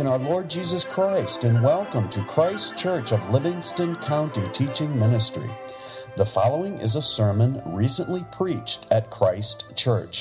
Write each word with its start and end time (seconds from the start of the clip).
In 0.00 0.06
our 0.06 0.18
Lord 0.18 0.50
Jesus 0.50 0.84
Christ, 0.84 1.44
and 1.44 1.62
welcome 1.62 2.10
to 2.10 2.22
Christ 2.24 2.76
Kirk 2.76 3.12
of 3.12 3.30
Livingston 3.30 3.96
County 3.96 4.42
Teaching 4.52 4.98
Ministry. 4.98 5.48
The 6.16 6.26
following 6.26 6.74
is 6.80 6.96
a 6.96 7.00
sermon 7.02 7.62
recently 7.64 8.26
preached 8.30 8.86
at 8.90 9.10
Christ 9.10 9.72
Kirk. 9.82 10.14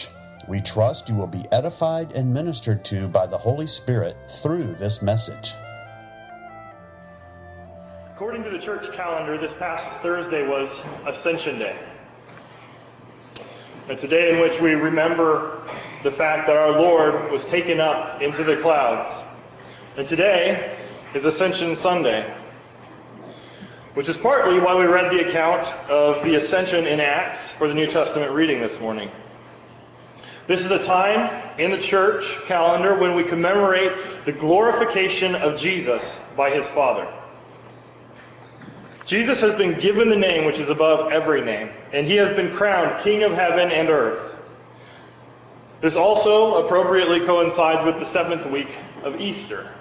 We 0.47 0.61
trust 0.61 1.09
you 1.09 1.15
will 1.15 1.27
be 1.27 1.43
edified 1.51 2.13
and 2.13 2.33
ministered 2.33 2.85
to 2.85 3.09
by 3.09 3.25
the 3.25 3.37
Holy 3.37 3.67
Spirit 3.67 4.15
through 4.29 4.75
this 4.75 5.01
message. 5.01 5.55
According 8.13 8.43
to 8.43 8.51
the 8.51 8.59
church 8.59 8.95
calendar, 8.95 9.37
this 9.37 9.53
past 9.59 10.01
Thursday 10.01 10.47
was 10.47 10.69
Ascension 11.05 11.59
Day. 11.59 11.77
It's 13.89 14.03
a 14.03 14.07
day 14.07 14.31
in 14.31 14.39
which 14.39 14.61
we 14.61 14.75
remember 14.75 15.67
the 16.03 16.11
fact 16.11 16.47
that 16.47 16.55
our 16.55 16.79
Lord 16.79 17.29
was 17.29 17.43
taken 17.45 17.81
up 17.81 18.21
into 18.21 18.43
the 18.43 18.61
clouds. 18.61 19.24
And 19.97 20.05
today 20.09 20.77
is 21.13 21.23
Ascension 21.23 21.77
Sunday, 21.77 22.29
which 23.93 24.09
is 24.09 24.17
partly 24.17 24.59
why 24.59 24.75
we 24.75 24.83
read 24.83 25.09
the 25.09 25.29
account 25.29 25.65
of 25.89 26.21
the 26.25 26.35
ascension 26.35 26.85
in 26.85 26.99
Acts 26.99 27.39
for 27.57 27.69
the 27.69 27.73
New 27.73 27.89
Testament 27.89 28.33
reading 28.33 28.59
this 28.59 28.77
morning. 28.81 29.09
This 30.49 30.59
is 30.59 30.69
a 30.69 30.85
time 30.85 31.57
in 31.57 31.71
the 31.71 31.77
church 31.77 32.25
calendar 32.45 32.99
when 32.99 33.15
we 33.15 33.23
commemorate 33.23 34.25
the 34.25 34.33
glorification 34.33 35.33
of 35.33 35.57
Jesus 35.61 36.01
by 36.35 36.49
his 36.49 36.65
Father. 36.75 37.09
Jesus 39.05 39.39
has 39.39 39.55
been 39.55 39.79
given 39.79 40.09
the 40.09 40.17
name 40.17 40.43
which 40.43 40.59
is 40.59 40.67
above 40.67 41.09
every 41.13 41.41
name, 41.41 41.69
and 41.93 42.05
he 42.05 42.17
has 42.17 42.35
been 42.35 42.53
crowned 42.53 43.01
King 43.05 43.23
of 43.23 43.31
heaven 43.31 43.71
and 43.71 43.87
earth. 43.87 44.35
This 45.81 45.95
also 45.95 46.65
appropriately 46.65 47.25
coincides 47.25 47.85
with 47.85 48.05
the 48.05 48.11
seventh 48.11 48.51
week 48.51 48.75
of 49.01 49.21
Easter. 49.21 49.71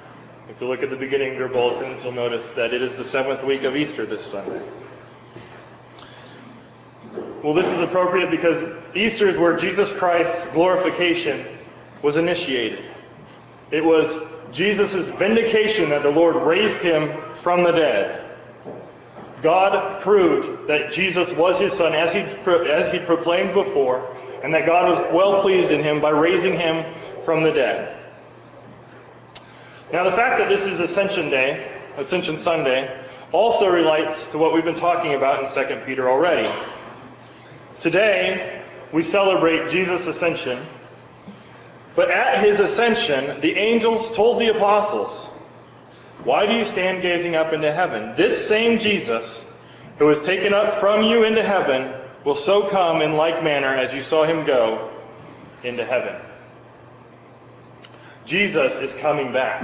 If 0.48 0.60
you 0.60 0.68
look 0.68 0.82
at 0.82 0.90
the 0.90 0.96
beginning 0.96 1.32
of 1.32 1.38
your 1.38 1.48
bulletins, 1.48 2.02
you'll 2.04 2.12
notice 2.12 2.44
that 2.54 2.74
it 2.74 2.82
is 2.82 2.94
the 2.96 3.04
seventh 3.10 3.42
week 3.44 3.62
of 3.62 3.74
Easter 3.74 4.04
this 4.04 4.24
Sunday. 4.30 4.62
Well, 7.42 7.54
this 7.54 7.66
is 7.66 7.80
appropriate 7.80 8.30
because 8.30 8.62
Easter 8.94 9.28
is 9.28 9.38
where 9.38 9.56
Jesus 9.56 9.90
Christ's 9.92 10.46
glorification 10.52 11.46
was 12.02 12.16
initiated. 12.16 12.84
It 13.70 13.82
was 13.82 14.28
Jesus' 14.52 15.06
vindication 15.18 15.88
that 15.90 16.02
the 16.02 16.10
Lord 16.10 16.36
raised 16.36 16.78
him 16.82 17.10
from 17.42 17.64
the 17.64 17.72
dead. 17.72 18.36
God 19.42 20.02
proved 20.02 20.68
that 20.68 20.92
Jesus 20.92 21.28
was 21.36 21.58
his 21.58 21.72
son 21.72 21.94
as 21.94 22.12
he, 22.12 22.20
as 22.20 22.92
he 22.92 22.98
proclaimed 23.00 23.54
before, 23.54 24.14
and 24.42 24.52
that 24.52 24.66
God 24.66 24.90
was 24.90 25.14
well 25.14 25.40
pleased 25.40 25.70
in 25.70 25.82
him 25.82 26.02
by 26.02 26.10
raising 26.10 26.58
him 26.58 26.84
from 27.24 27.42
the 27.42 27.50
dead. 27.50 28.03
Now, 29.94 30.10
the 30.10 30.16
fact 30.16 30.40
that 30.40 30.48
this 30.48 30.62
is 30.62 30.80
Ascension 30.80 31.30
Day, 31.30 31.70
Ascension 31.98 32.42
Sunday, 32.42 33.06
also 33.30 33.68
relates 33.68 34.18
to 34.32 34.38
what 34.38 34.52
we've 34.52 34.64
been 34.64 34.80
talking 34.80 35.14
about 35.14 35.56
in 35.56 35.68
2 35.68 35.84
Peter 35.86 36.10
already. 36.10 36.50
Today, 37.80 38.64
we 38.92 39.04
celebrate 39.04 39.70
Jesus' 39.70 40.04
ascension, 40.04 40.66
but 41.94 42.10
at 42.10 42.44
his 42.44 42.58
ascension, 42.58 43.40
the 43.40 43.52
angels 43.52 44.16
told 44.16 44.40
the 44.40 44.48
apostles, 44.48 45.28
why 46.24 46.44
do 46.44 46.54
you 46.54 46.64
stand 46.64 47.00
gazing 47.00 47.36
up 47.36 47.52
into 47.52 47.72
heaven? 47.72 48.14
This 48.16 48.48
same 48.48 48.80
Jesus, 48.80 49.30
who 50.00 50.06
was 50.06 50.18
taken 50.26 50.52
up 50.52 50.80
from 50.80 51.04
you 51.04 51.22
into 51.22 51.44
heaven, 51.44 51.94
will 52.24 52.34
so 52.34 52.68
come 52.68 53.00
in 53.00 53.12
like 53.12 53.44
manner 53.44 53.72
as 53.76 53.94
you 53.94 54.02
saw 54.02 54.24
him 54.24 54.44
go 54.44 54.90
into 55.62 55.86
heaven. 55.86 56.20
Jesus 58.26 58.72
is 58.74 58.94
coming 59.00 59.32
back. 59.32 59.62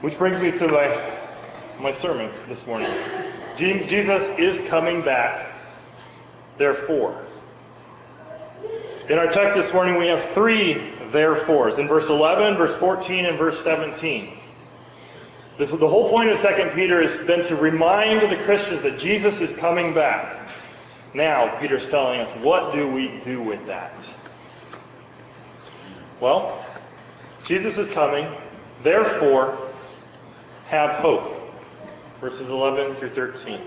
Which 0.00 0.18
brings 0.18 0.40
me 0.42 0.50
to 0.50 0.68
my, 0.68 1.18
my 1.80 1.92
sermon 1.92 2.30
this 2.48 2.64
morning. 2.66 2.90
Jesus 3.56 4.22
is 4.38 4.68
coming 4.68 5.02
back, 5.02 5.52
therefore. 6.58 7.24
In 9.08 9.18
our 9.18 9.28
text 9.28 9.54
this 9.56 9.72
morning, 9.72 9.96
we 9.96 10.08
have 10.08 10.34
three 10.34 10.92
therefores. 11.12 11.78
In 11.78 11.86
verse 11.86 12.08
11, 12.08 12.56
verse 12.56 12.76
14, 12.80 13.26
and 13.26 13.38
verse 13.38 13.62
17. 13.62 14.38
This, 15.56 15.70
the 15.70 15.76
whole 15.76 16.10
point 16.10 16.30
of 16.30 16.40
2 16.40 16.70
Peter 16.74 17.06
has 17.06 17.26
been 17.28 17.46
to 17.46 17.54
remind 17.54 18.22
the 18.22 18.42
Christians 18.44 18.82
that 18.82 18.98
Jesus 18.98 19.40
is 19.40 19.56
coming 19.58 19.94
back. 19.94 20.50
Now, 21.14 21.58
Peter's 21.60 21.88
telling 21.90 22.20
us, 22.20 22.44
what 22.44 22.74
do 22.74 22.88
we 22.88 23.20
do 23.24 23.40
with 23.40 23.64
that? 23.66 23.94
Well, 26.20 26.66
Jesus 27.46 27.76
is 27.76 27.88
coming, 27.94 28.34
therefore, 28.82 29.72
have 30.66 31.00
hope. 31.00 31.52
Verses 32.20 32.50
11 32.50 32.96
through 32.96 33.14
13. 33.14 33.60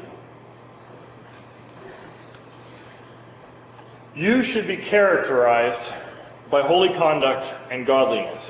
You 4.15 4.43
should 4.43 4.67
be 4.67 4.77
characterized 4.77 5.93
by 6.49 6.63
holy 6.63 6.89
conduct 6.97 7.45
and 7.71 7.85
godliness. 7.85 8.43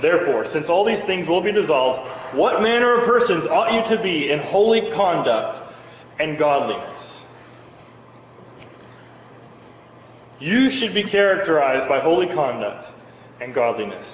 Therefore, 0.00 0.46
since 0.50 0.68
all 0.68 0.84
these 0.84 1.02
things 1.02 1.28
will 1.28 1.42
be 1.42 1.52
dissolved, 1.52 2.08
what 2.34 2.62
manner 2.62 3.00
of 3.00 3.06
persons 3.06 3.44
ought 3.46 3.72
you 3.72 3.96
to 3.96 4.02
be 4.02 4.30
in 4.30 4.38
holy 4.38 4.90
conduct 4.94 5.74
and 6.18 6.38
godliness? 6.38 7.19
You 10.40 10.70
should 10.70 10.94
be 10.94 11.04
characterized 11.04 11.88
by 11.88 12.00
holy 12.00 12.26
conduct 12.26 12.88
and 13.40 13.54
godliness. 13.54 14.06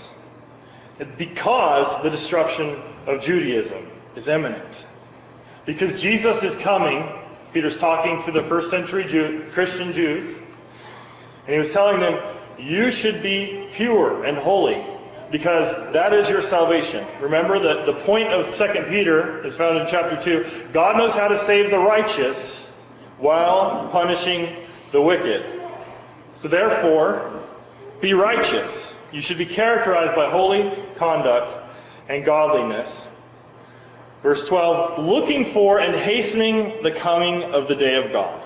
Because 1.17 2.03
the 2.03 2.11
destruction 2.11 2.83
of 3.07 3.23
Judaism 3.23 3.87
is 4.17 4.29
imminent. 4.29 4.75
Because 5.67 6.01
Jesus 6.01 6.43
is 6.43 6.55
coming, 6.63 7.09
Peter's 7.53 7.77
talking 7.77 8.23
to 8.25 8.33
the 8.33 8.47
first 8.49 8.71
century 8.71 9.05
Jew, 9.05 9.49
Christian 9.53 9.93
Jews, 9.93 10.37
and 11.47 11.55
he 11.55 11.59
was 11.59 11.71
telling 11.71 12.01
them, 12.01 12.19
you 12.59 12.91
should 12.91 13.23
be 13.23 13.71
pure 13.77 14.25
and 14.25 14.37
holy 14.37 14.85
because 15.31 15.93
that 15.93 16.13
is 16.13 16.29
your 16.29 16.43
salvation. 16.43 17.07
Remember 17.21 17.61
that 17.61 17.87
the 17.87 18.05
point 18.05 18.33
of 18.33 18.57
2 18.57 18.85
Peter 18.89 19.45
is 19.47 19.55
found 19.57 19.79
in 19.79 19.87
chapter 19.89 20.21
2. 20.23 20.71
God 20.73 20.97
knows 20.97 21.13
how 21.13 21.29
to 21.29 21.45
save 21.47 21.71
the 21.71 21.79
righteous 21.79 22.37
while 23.19 23.89
punishing 23.93 24.67
the 24.93 25.01
wicked. 25.01 25.56
So 26.43 26.49
therefore, 26.49 27.43
be 28.01 28.13
righteous. 28.13 28.71
You 29.13 29.23
should 29.23 29.39
be 29.39 29.47
characterized 29.47 30.15
by 30.15 30.31
holy 30.31 30.71
conduct 30.99 31.67
and 32.09 32.25
godliness. 32.25 32.91
Verse 34.23 34.47
12, 34.49 35.05
looking 35.05 35.53
for 35.53 35.79
and 35.79 35.95
hastening 35.95 36.83
the 36.83 36.91
coming 37.01 37.43
of 37.55 37.69
the 37.69 37.75
day 37.75 37.95
of 37.95 38.13
God. 38.13 38.43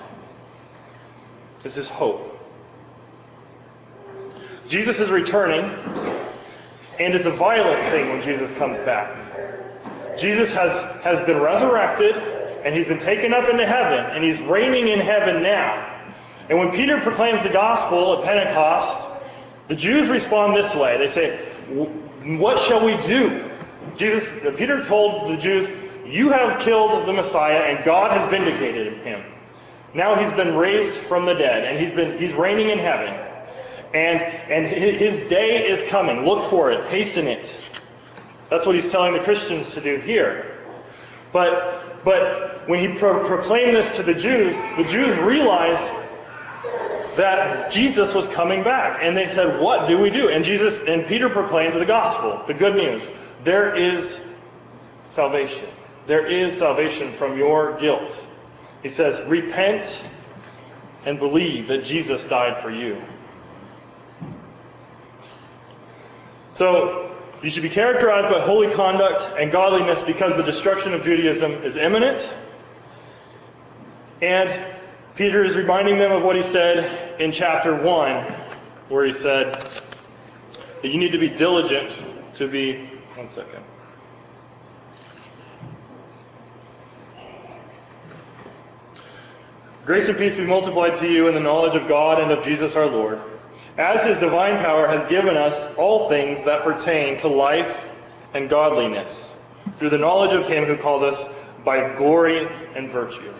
This 1.63 1.77
is 1.77 1.87
hope. 1.87 2.27
Jesus 4.67 4.97
is 4.99 5.09
returning, 5.09 5.63
and 6.99 7.13
it's 7.13 7.25
a 7.25 7.31
violent 7.31 7.91
thing 7.91 8.09
when 8.09 8.21
Jesus 8.21 8.55
comes 8.57 8.79
back. 8.79 10.17
Jesus 10.17 10.49
has, 10.51 10.71
has 11.03 11.25
been 11.25 11.41
resurrected, 11.41 12.15
and 12.63 12.75
he's 12.75 12.87
been 12.87 12.99
taken 12.99 13.33
up 13.33 13.49
into 13.49 13.65
heaven, 13.65 13.99
and 14.15 14.23
he's 14.23 14.39
reigning 14.47 14.87
in 14.87 14.99
heaven 14.99 15.43
now. 15.43 15.90
And 16.49 16.59
when 16.59 16.71
Peter 16.71 16.99
proclaims 17.01 17.43
the 17.43 17.49
gospel 17.49 18.17
at 18.17 18.25
Pentecost, 18.25 19.23
the 19.67 19.75
Jews 19.75 20.09
respond 20.09 20.55
this 20.55 20.73
way. 20.75 20.97
They 20.97 21.07
say, 21.07 21.39
What 22.39 22.59
shall 22.67 22.85
we 22.85 22.97
do? 23.07 23.49
Jesus, 23.97 24.27
Peter 24.57 24.83
told 24.83 25.31
the 25.31 25.41
Jews, 25.41 25.67
You 26.05 26.29
have 26.31 26.61
killed 26.61 27.07
the 27.07 27.13
Messiah, 27.13 27.59
and 27.59 27.85
God 27.85 28.19
has 28.19 28.29
vindicated 28.29 29.05
him. 29.05 29.23
Now 29.93 30.21
he's 30.21 30.33
been 30.35 30.55
raised 30.55 30.97
from 31.07 31.25
the 31.25 31.33
dead, 31.33 31.65
and 31.65 31.85
he's 31.85 31.95
been 31.95 32.17
he's 32.17 32.33
reigning 32.33 32.69
in 32.69 32.79
heaven. 32.79 33.27
And, 33.93 34.21
and 34.21 34.97
his 34.97 35.29
day 35.29 35.67
is 35.67 35.89
coming. 35.89 36.25
Look 36.25 36.49
for 36.49 36.71
it. 36.71 36.89
Hasten 36.89 37.27
it. 37.27 37.51
That's 38.49 38.65
what 38.65 38.75
he's 38.75 38.89
telling 38.89 39.13
the 39.13 39.19
Christians 39.19 39.73
to 39.73 39.81
do 39.81 39.97
here. 39.97 40.59
But, 41.33 42.03
but 42.05 42.67
when 42.69 42.79
he 42.79 42.97
pro- 42.97 43.27
proclaimed 43.27 43.75
this 43.75 43.95
to 43.97 44.03
the 44.03 44.13
Jews, 44.13 44.53
the 44.77 44.85
Jews 44.85 45.17
realized 45.19 45.83
that 47.17 47.71
Jesus 47.71 48.13
was 48.13 48.27
coming 48.29 48.63
back. 48.63 48.99
And 49.01 49.15
they 49.15 49.27
said, 49.27 49.59
What 49.59 49.87
do 49.87 49.97
we 49.97 50.09
do? 50.09 50.29
And 50.29 50.43
Jesus 50.43 50.73
and 50.87 51.05
Peter 51.07 51.29
proclaimed 51.29 51.79
the 51.79 51.85
gospel, 51.85 52.43
the 52.47 52.53
good 52.53 52.75
news. 52.75 53.03
There 53.43 53.75
is 53.75 54.19
salvation. 55.13 55.69
There 56.07 56.25
is 56.25 56.57
salvation 56.57 57.17
from 57.17 57.37
your 57.37 57.79
guilt. 57.79 58.17
He 58.83 58.89
says, 58.89 59.27
Repent 59.27 59.85
and 61.05 61.19
believe 61.19 61.67
that 61.67 61.83
Jesus 61.83 62.23
died 62.25 62.61
for 62.61 62.71
you. 62.71 63.01
So, 66.57 67.15
you 67.41 67.49
should 67.49 67.63
be 67.63 67.69
characterized 67.69 68.31
by 68.31 68.45
holy 68.45 68.73
conduct 68.75 69.39
and 69.39 69.51
godliness 69.51 70.03
because 70.05 70.35
the 70.37 70.43
destruction 70.43 70.93
of 70.93 71.03
Judaism 71.03 71.63
is 71.63 71.75
imminent. 71.75 72.21
And 74.21 74.70
Peter 75.15 75.43
is 75.43 75.55
reminding 75.55 75.97
them 75.97 76.11
of 76.11 76.23
what 76.23 76.35
he 76.35 76.43
said 76.51 77.19
in 77.19 77.31
chapter 77.31 77.75
1, 77.75 78.33
where 78.89 79.05
he 79.05 79.13
said, 79.13 79.81
that 80.81 80.89
you 80.89 80.97
need 80.97 81.11
to 81.11 81.19
be 81.19 81.29
diligent 81.29 82.35
to 82.37 82.47
be. 82.47 82.89
One 83.15 83.29
second. 83.35 83.63
Grace 89.85 90.07
and 90.07 90.17
peace 90.17 90.35
be 90.35 90.45
multiplied 90.45 90.97
to 90.99 91.11
you 91.11 91.27
in 91.27 91.33
the 91.33 91.39
knowledge 91.39 91.75
of 91.75 91.87
God 91.89 92.21
and 92.21 92.31
of 92.31 92.43
Jesus 92.45 92.73
our 92.75 92.85
Lord, 92.85 93.19
as 93.77 94.05
his 94.05 94.17
divine 94.19 94.63
power 94.63 94.87
has 94.87 95.09
given 95.09 95.35
us 95.35 95.75
all 95.77 96.07
things 96.07 96.43
that 96.45 96.63
pertain 96.63 97.19
to 97.19 97.27
life 97.27 97.75
and 98.33 98.49
godliness, 98.49 99.13
through 99.77 99.89
the 99.89 99.97
knowledge 99.97 100.33
of 100.33 100.49
him 100.49 100.65
who 100.65 100.77
called 100.77 101.03
us 101.03 101.21
by 101.65 101.95
glory 101.95 102.47
and 102.75 102.91
virtue. 102.91 103.33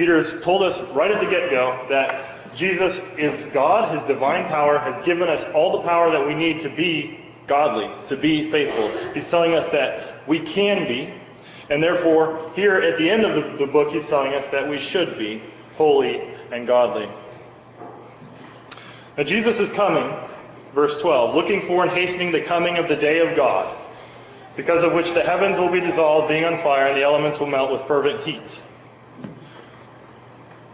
Peter 0.00 0.16
has 0.16 0.42
told 0.42 0.62
us 0.62 0.74
right 0.92 1.10
at 1.10 1.22
the 1.22 1.30
get 1.30 1.50
go 1.50 1.84
that 1.90 2.56
Jesus 2.56 2.96
is 3.18 3.44
God, 3.52 3.94
his 3.94 4.02
divine 4.08 4.48
power 4.48 4.78
has 4.78 5.04
given 5.04 5.28
us 5.28 5.44
all 5.54 5.72
the 5.72 5.86
power 5.86 6.10
that 6.10 6.26
we 6.26 6.34
need 6.34 6.62
to 6.62 6.74
be 6.74 7.20
godly, 7.46 7.86
to 8.08 8.16
be 8.16 8.50
faithful. 8.50 9.12
He's 9.12 9.28
telling 9.28 9.52
us 9.52 9.70
that 9.72 10.26
we 10.26 10.40
can 10.54 10.88
be, 10.88 11.12
and 11.68 11.82
therefore, 11.82 12.50
here 12.56 12.76
at 12.76 12.98
the 12.98 13.10
end 13.10 13.26
of 13.26 13.34
the, 13.34 13.66
the 13.66 13.70
book, 13.70 13.92
he's 13.92 14.06
telling 14.06 14.32
us 14.32 14.50
that 14.52 14.66
we 14.66 14.80
should 14.80 15.18
be 15.18 15.42
holy 15.76 16.18
and 16.50 16.66
godly. 16.66 17.06
Now, 19.18 19.24
Jesus 19.24 19.60
is 19.60 19.68
coming, 19.76 20.10
verse 20.74 20.98
12, 21.02 21.34
looking 21.34 21.66
for 21.66 21.84
and 21.84 21.92
hastening 21.92 22.32
the 22.32 22.40
coming 22.46 22.78
of 22.78 22.88
the 22.88 22.96
day 22.96 23.18
of 23.18 23.36
God, 23.36 23.76
because 24.56 24.82
of 24.82 24.94
which 24.94 25.12
the 25.12 25.22
heavens 25.22 25.58
will 25.58 25.70
be 25.70 25.80
dissolved, 25.80 26.28
being 26.28 26.46
on 26.46 26.62
fire, 26.62 26.86
and 26.86 26.96
the 26.96 27.04
elements 27.04 27.38
will 27.38 27.48
melt 27.48 27.70
with 27.70 27.86
fervent 27.86 28.24
heat. 28.24 28.40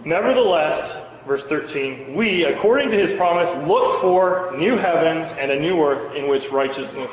Nevertheless, 0.06 1.04
verse 1.26 1.42
13, 1.48 2.14
we, 2.14 2.44
according 2.44 2.92
to 2.92 2.96
his 2.96 3.12
promise, 3.18 3.50
look 3.66 4.00
for 4.00 4.54
new 4.56 4.76
heavens 4.76 5.28
and 5.36 5.50
a 5.50 5.58
new 5.58 5.82
earth 5.82 6.14
in 6.14 6.28
which 6.28 6.48
righteousness 6.52 7.10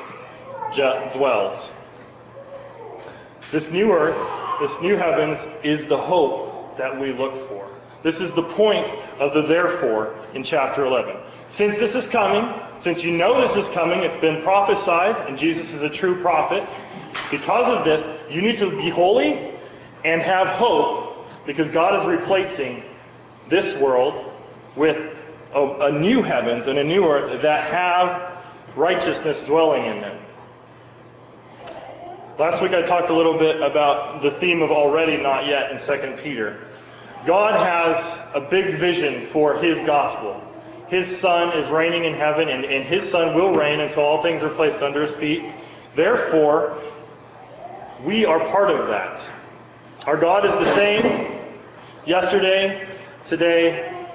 dwells. 1.16 1.70
This 3.52 3.68
new 3.72 3.92
earth, 3.92 4.16
this 4.62 4.80
new 4.80 4.96
heavens, 4.96 5.40
is 5.64 5.90
the 5.90 5.98
hope 5.98 6.78
that 6.78 7.00
we 7.02 7.14
look 7.14 7.50
for. 7.50 7.68
This 8.04 8.22
is 8.22 8.32
the 8.36 8.44
point 8.44 8.88
of 9.20 9.34
the 9.34 9.42
therefore 9.42 10.16
in 10.36 10.44
chapter 10.44 10.86
11. 10.86 11.16
Since 11.50 11.80
this 11.80 11.96
is 11.96 12.06
coming, 12.10 12.48
since 12.84 13.02
you 13.02 13.18
know 13.18 13.42
this 13.42 13.56
is 13.56 13.68
coming, 13.74 14.02
it's 14.02 14.22
been 14.22 14.44
prophesied, 14.44 15.28
and 15.28 15.36
Jesus 15.36 15.68
is 15.70 15.82
a 15.82 15.90
true 15.90 16.22
prophet, 16.22 16.64
because 17.32 17.76
of 17.76 17.86
this, 17.86 18.06
you 18.30 18.44
need 18.44 18.60
to 18.60 18.70
be 18.70 18.92
holy 18.92 19.52
and 20.06 20.22
have 20.22 20.46
hope, 20.60 21.03
because 21.46 21.70
God 21.72 22.02
is 22.02 22.20
replacing 22.20 22.84
this 23.50 23.80
world 23.82 24.32
with 24.76 24.98
a, 25.54 25.76
a 25.82 26.00
new 26.00 26.22
heavens 26.22 26.68
and 26.68 26.78
a 26.78 26.84
new 26.84 27.06
earth 27.06 27.42
that 27.42 27.72
have 27.72 28.78
righteousness 28.78 29.40
dwelling 29.46 29.86
in 29.86 30.02
them. 30.02 30.20
Last 32.40 32.64
week 32.64 32.72
I 32.72 32.82
talked 32.82 33.10
a 33.10 33.16
little 33.16 33.38
bit 33.38 33.62
about 33.62 34.24
the 34.24 34.32
theme 34.40 34.62
of 34.62 34.72
already 34.72 35.18
not 35.22 35.46
yet 35.46 35.72
in 35.72 35.78
2 35.86 36.24
Peter. 36.24 36.68
God 37.28 37.54
has 37.54 37.96
a 38.34 38.42
big 38.50 38.80
vision 38.80 39.30
for 39.32 39.62
his 39.62 39.78
gospel. 39.86 40.42
His 40.90 41.20
Son 41.20 41.58
is 41.58 41.70
reigning 41.70 42.06
in 42.06 42.14
heaven, 42.14 42.50
and, 42.50 42.66
and 42.66 42.86
his 42.86 43.10
Son 43.10 43.36
will 43.36 43.54
reign 43.54 43.80
until 43.80 44.04
all 44.04 44.22
things 44.22 44.44
are 44.44 44.50
placed 44.50 44.82
under 44.82 45.06
his 45.06 45.16
feet. 45.16 45.44
Therefore, 45.96 46.82
we 48.04 48.26
are 48.26 48.40
part 48.52 48.72
of 48.72 48.88
that. 48.88 49.22
Our 50.06 50.18
God 50.18 50.46
is 50.46 50.52
the 50.54 50.76
same 50.76 51.33
yesterday, 52.06 52.88
today, 53.28 54.08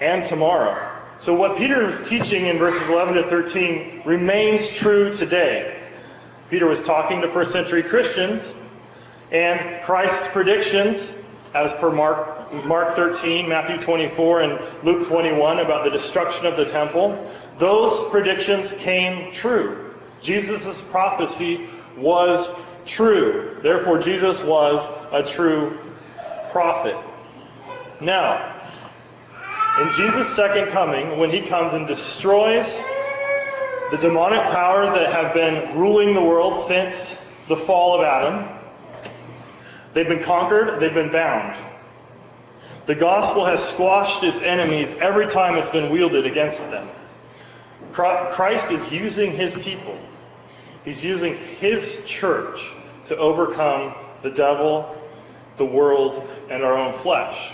and 0.00 0.26
tomorrow. 0.26 0.90
So, 1.20 1.34
what 1.34 1.56
Peter 1.56 1.86
was 1.86 1.96
teaching 2.08 2.46
in 2.46 2.58
verses 2.58 2.82
11 2.88 3.14
to 3.14 3.22
13 3.28 4.02
remains 4.04 4.68
true 4.76 5.16
today. 5.16 5.82
Peter 6.50 6.66
was 6.66 6.80
talking 6.80 7.20
to 7.20 7.32
first 7.32 7.52
century 7.52 7.82
Christians, 7.82 8.42
and 9.30 9.84
Christ's 9.84 10.28
predictions 10.32 10.98
as 11.54 11.70
per 11.80 11.90
Mark, 11.90 12.52
Mark 12.66 12.96
13, 12.96 13.48
Matthew 13.48 13.80
24, 13.80 14.42
and 14.42 14.84
Luke 14.84 15.08
21 15.08 15.60
about 15.60 15.84
the 15.84 15.90
destruction 15.90 16.46
of 16.46 16.56
the 16.56 16.64
temple, 16.66 17.30
those 17.58 18.10
predictions 18.10 18.72
came 18.82 19.32
true. 19.32 19.94
Jesus' 20.20 20.76
prophecy 20.90 21.68
was 21.96 22.48
true. 22.86 23.58
Therefore, 23.62 23.98
Jesus 23.98 24.40
was 24.42 24.80
a 25.12 25.32
true 25.32 25.78
prophet. 26.54 26.96
Now, 28.00 28.62
in 29.82 29.90
Jesus' 29.96 30.34
second 30.36 30.70
coming, 30.72 31.18
when 31.18 31.30
he 31.30 31.42
comes 31.48 31.74
and 31.74 31.86
destroys 31.86 32.64
the 33.90 33.98
demonic 33.98 34.40
powers 34.40 34.88
that 34.90 35.12
have 35.12 35.34
been 35.34 35.76
ruling 35.76 36.14
the 36.14 36.22
world 36.22 36.66
since 36.68 36.96
the 37.48 37.56
fall 37.66 37.98
of 37.98 38.04
Adam, 38.04 38.54
They've 39.94 40.08
been 40.08 40.24
conquered, 40.24 40.80
they've 40.80 40.92
been 40.92 41.12
bound. 41.12 41.56
The 42.86 42.96
gospel 42.96 43.46
has 43.46 43.62
squashed 43.70 44.24
its 44.24 44.36
enemies 44.44 44.88
every 45.00 45.28
time 45.28 45.56
it's 45.56 45.70
been 45.70 45.90
wielded 45.90 46.26
against 46.26 46.58
them. 46.58 46.90
Christ 47.92 48.72
is 48.72 48.92
using 48.92 49.36
his 49.36 49.54
people, 49.62 49.96
he's 50.84 51.00
using 51.02 51.36
his 51.58 52.04
church 52.06 52.58
to 53.06 53.16
overcome 53.16 53.94
the 54.24 54.30
devil, 54.30 54.96
the 55.58 55.64
world, 55.64 56.28
and 56.50 56.62
our 56.62 56.76
own 56.76 57.00
flesh, 57.02 57.52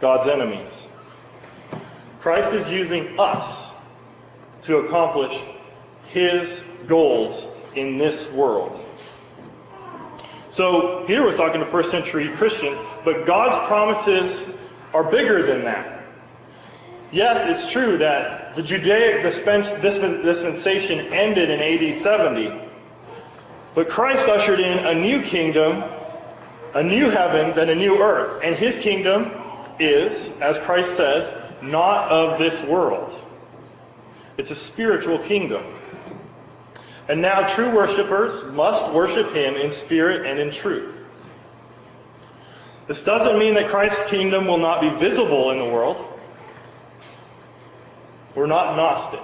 God's 0.00 0.28
enemies. 0.28 0.70
Christ 2.20 2.54
is 2.54 2.66
using 2.68 3.18
us 3.18 3.70
to 4.62 4.78
accomplish 4.78 5.38
his 6.08 6.60
goals 6.86 7.54
in 7.76 7.98
this 7.98 8.30
world. 8.32 8.80
So 10.50 11.04
Peter 11.06 11.22
was 11.22 11.36
talking 11.36 11.60
to 11.60 11.70
first 11.70 11.90
century 11.90 12.34
Christians, 12.36 12.78
but 13.04 13.26
God's 13.26 13.66
promises 13.66 14.54
are 14.94 15.10
bigger 15.10 15.46
than 15.46 15.64
that. 15.64 16.04
Yes, 17.12 17.44
it's 17.46 17.70
true 17.70 17.98
that 17.98 18.54
the 18.56 18.62
Judaic 18.62 19.22
dispensation 19.22 21.12
ended 21.12 21.50
in 21.50 21.60
AD 21.60 22.02
70, 22.02 22.60
but 23.74 23.88
Christ 23.88 24.28
ushered 24.28 24.60
in 24.60 24.78
a 24.78 24.94
new 24.94 25.22
kingdom, 25.22 25.82
a 26.74 26.82
new 26.82 27.10
heavens, 27.10 27.56
and 27.56 27.70
a 27.70 27.74
new 27.74 27.98
earth. 27.98 28.42
And 28.44 28.56
his 28.56 28.76
kingdom 28.76 29.30
is, 29.78 30.12
as 30.40 30.58
Christ 30.64 30.96
says, 30.96 31.24
not 31.62 32.10
of 32.10 32.38
this 32.38 32.60
world. 32.68 33.20
It's 34.36 34.50
a 34.50 34.56
spiritual 34.56 35.18
kingdom. 35.26 35.64
And 37.08 37.20
now 37.20 37.46
true 37.54 37.74
worshippers 37.74 38.52
must 38.52 38.92
worship 38.92 39.34
him 39.34 39.54
in 39.54 39.72
spirit 39.72 40.26
and 40.26 40.38
in 40.40 40.50
truth. 40.50 40.94
This 42.88 43.02
doesn't 43.02 43.38
mean 43.38 43.54
that 43.54 43.70
Christ's 43.70 44.10
kingdom 44.10 44.46
will 44.46 44.58
not 44.58 44.80
be 44.80 44.90
visible 44.98 45.50
in 45.52 45.58
the 45.58 45.64
world. 45.64 46.04
We're 48.34 48.46
not 48.46 48.76
Gnostic. 48.76 49.20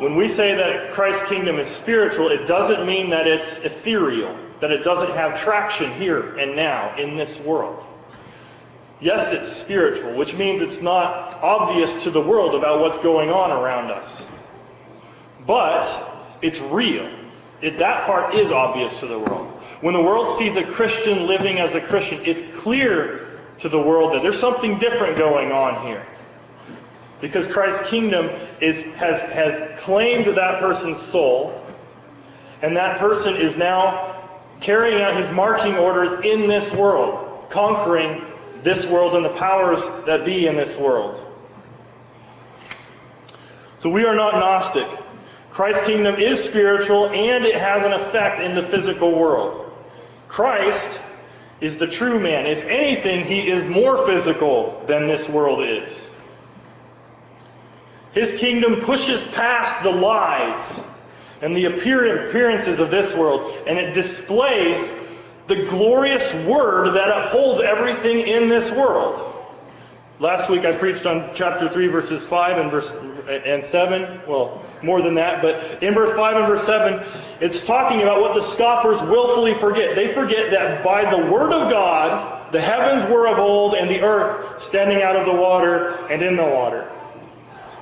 When 0.00 0.14
we 0.14 0.28
say 0.28 0.54
that 0.54 0.92
Christ's 0.92 1.24
kingdom 1.28 1.58
is 1.58 1.66
spiritual, 1.76 2.30
it 2.30 2.46
doesn't 2.46 2.86
mean 2.86 3.10
that 3.10 3.26
it's 3.26 3.46
ethereal, 3.64 4.36
that 4.60 4.70
it 4.70 4.84
doesn't 4.84 5.10
have 5.12 5.40
traction 5.40 5.92
here 6.00 6.36
and 6.36 6.56
now 6.56 6.96
in 6.98 7.16
this 7.16 7.38
world. 7.40 7.84
Yes, 9.00 9.32
it's 9.32 9.56
spiritual, 9.56 10.16
which 10.16 10.34
means 10.34 10.60
it's 10.60 10.82
not 10.82 11.34
obvious 11.42 12.02
to 12.02 12.10
the 12.10 12.20
world 12.20 12.54
about 12.54 12.80
what's 12.80 12.98
going 12.98 13.30
on 13.30 13.52
around 13.52 13.90
us. 13.90 14.22
But 15.46 16.38
it's 16.42 16.58
real. 16.58 17.08
It, 17.62 17.78
that 17.78 18.06
part 18.06 18.34
is 18.34 18.50
obvious 18.50 18.98
to 19.00 19.06
the 19.06 19.18
world. 19.18 19.52
When 19.80 19.94
the 19.94 20.02
world 20.02 20.36
sees 20.38 20.56
a 20.56 20.64
Christian 20.64 21.26
living 21.26 21.60
as 21.60 21.74
a 21.74 21.80
Christian, 21.80 22.20
it's 22.24 22.58
clear 22.60 23.40
to 23.60 23.68
the 23.68 23.78
world 23.78 24.14
that 24.14 24.22
there's 24.22 24.40
something 24.40 24.78
different 24.78 25.16
going 25.16 25.52
on 25.52 25.86
here. 25.86 26.06
Because 27.20 27.46
Christ's 27.48 27.88
kingdom 27.88 28.26
is, 28.60 28.76
has, 28.96 29.20
has 29.32 29.80
claimed 29.80 30.26
that 30.36 30.60
person's 30.60 31.00
soul, 31.00 31.64
and 32.62 32.76
that 32.76 32.98
person 32.98 33.36
is 33.36 33.56
now 33.56 34.07
carrying 34.60 35.00
out 35.00 35.16
his 35.16 35.28
marching 35.34 35.76
orders 35.76 36.24
in 36.24 36.48
this 36.48 36.72
world, 36.72 37.50
conquering 37.50 38.24
this 38.64 38.84
world 38.86 39.14
and 39.14 39.24
the 39.24 39.38
powers 39.38 39.80
that 40.06 40.24
be 40.24 40.46
in 40.46 40.56
this 40.56 40.76
world. 40.78 41.24
So 43.80 43.88
we 43.88 44.04
are 44.04 44.16
not 44.16 44.34
Gnostic. 44.34 44.86
Christ's 45.52 45.86
kingdom 45.86 46.16
is 46.16 46.44
spiritual 46.44 47.06
and 47.08 47.44
it 47.44 47.56
has 47.56 47.84
an 47.84 47.92
effect 47.92 48.40
in 48.40 48.54
the 48.54 48.68
physical 48.70 49.18
world. 49.18 49.72
Christ 50.28 51.00
is 51.60 51.78
the 51.78 51.86
true 51.86 52.20
man. 52.20 52.46
If 52.46 52.64
anything, 52.64 53.24
he 53.24 53.50
is 53.50 53.64
more 53.64 54.06
physical 54.06 54.84
than 54.86 55.08
this 55.08 55.28
world 55.28 55.64
is. 55.66 55.96
His 58.12 58.38
kingdom 58.40 58.82
pushes 58.84 59.22
past 59.34 59.82
the 59.82 59.90
lies 59.90 60.80
and 61.42 61.56
the 61.56 61.66
appearances 61.66 62.78
of 62.78 62.90
this 62.90 63.14
world, 63.14 63.66
and 63.66 63.78
it 63.78 63.92
displays 63.94 64.90
the 65.46 65.66
glorious 65.70 66.30
word 66.46 66.94
that 66.94 67.08
upholds 67.08 67.62
everything 67.62 68.26
in 68.26 68.48
this 68.48 68.70
world. 68.72 69.34
Last 70.20 70.50
week 70.50 70.64
I 70.64 70.72
preached 70.72 71.06
on 71.06 71.30
chapter 71.36 71.68
3, 71.68 71.86
verses 71.86 72.26
5 72.26 72.58
and 72.58 72.70
verse 72.70 72.88
and 73.28 73.64
7. 73.70 74.22
Well, 74.26 74.64
more 74.82 75.00
than 75.00 75.14
that, 75.14 75.40
but 75.42 75.82
in 75.82 75.94
verse 75.94 76.10
5 76.16 76.36
and 76.36 76.46
verse 76.48 76.66
7, 76.66 77.00
it's 77.40 77.64
talking 77.66 78.02
about 78.02 78.20
what 78.20 78.34
the 78.34 78.42
scoffers 78.52 79.00
willfully 79.08 79.54
forget. 79.60 79.94
They 79.94 80.12
forget 80.14 80.50
that 80.50 80.82
by 80.82 81.08
the 81.08 81.30
word 81.30 81.52
of 81.52 81.70
God, 81.70 82.52
the 82.52 82.60
heavens 82.60 83.08
were 83.10 83.28
of 83.28 83.38
old 83.38 83.74
and 83.74 83.88
the 83.88 84.00
earth 84.00 84.64
standing 84.64 85.02
out 85.02 85.14
of 85.14 85.24
the 85.24 85.32
water 85.32 85.90
and 86.10 86.20
in 86.20 86.36
the 86.36 86.44
water. 86.44 86.90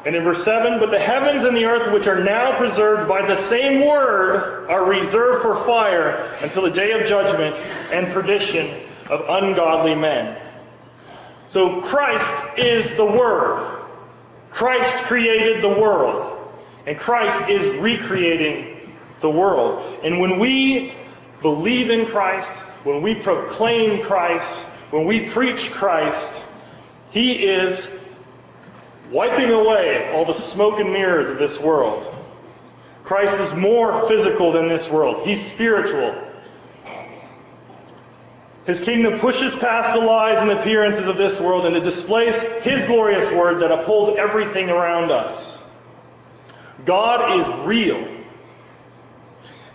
And 0.06 0.14
in 0.14 0.22
verse 0.22 0.44
7, 0.44 0.78
but 0.78 0.92
the 0.92 1.00
heavens 1.00 1.42
and 1.42 1.56
the 1.56 1.64
earth, 1.64 1.92
which 1.92 2.06
are 2.06 2.22
now 2.22 2.56
preserved 2.56 3.08
by 3.08 3.26
the 3.26 3.42
same 3.48 3.84
word, 3.84 4.70
are 4.70 4.84
reserved 4.84 5.42
for 5.42 5.64
fire 5.66 6.32
until 6.42 6.62
the 6.62 6.70
day 6.70 6.92
of 6.92 7.08
judgment 7.08 7.56
and 7.56 8.14
perdition 8.14 8.88
of 9.10 9.22
ungodly 9.28 9.96
men. 9.96 10.40
So 11.48 11.80
Christ 11.82 12.58
is 12.58 12.88
the 12.96 13.04
Word. 13.04 13.84
Christ 14.52 15.04
created 15.06 15.60
the 15.64 15.70
world. 15.70 16.52
And 16.86 16.96
Christ 16.96 17.50
is 17.50 17.80
recreating 17.80 18.92
the 19.20 19.30
world. 19.30 20.04
And 20.04 20.20
when 20.20 20.38
we 20.38 20.94
believe 21.42 21.90
in 21.90 22.06
Christ, 22.06 22.48
when 22.84 23.02
we 23.02 23.16
proclaim 23.16 24.04
Christ, 24.04 24.62
when 24.90 25.04
we 25.04 25.30
preach 25.30 25.72
Christ, 25.72 26.42
He 27.10 27.44
is 27.44 27.88
wiping 29.10 29.50
away 29.50 30.12
all 30.14 30.24
the 30.24 30.38
smoke 30.50 30.78
and 30.80 30.92
mirrors 30.92 31.28
of 31.28 31.38
this 31.38 31.58
world. 31.60 32.12
Christ 33.04 33.34
is 33.34 33.56
more 33.58 34.08
physical 34.08 34.52
than 34.52 34.68
this 34.68 34.88
world. 34.88 35.26
He's 35.26 35.44
spiritual. 35.52 36.22
His 38.66 38.80
kingdom 38.80 39.20
pushes 39.20 39.54
past 39.56 39.94
the 39.94 40.04
lies 40.04 40.38
and 40.40 40.50
appearances 40.50 41.06
of 41.06 41.16
this 41.16 41.38
world 41.38 41.66
and 41.66 41.76
it 41.76 41.84
displays 41.84 42.34
His 42.62 42.84
glorious 42.86 43.32
word 43.32 43.62
that 43.62 43.70
upholds 43.70 44.18
everything 44.18 44.68
around 44.68 45.12
us. 45.12 45.58
God 46.84 47.40
is 47.40 47.66
real. 47.66 48.16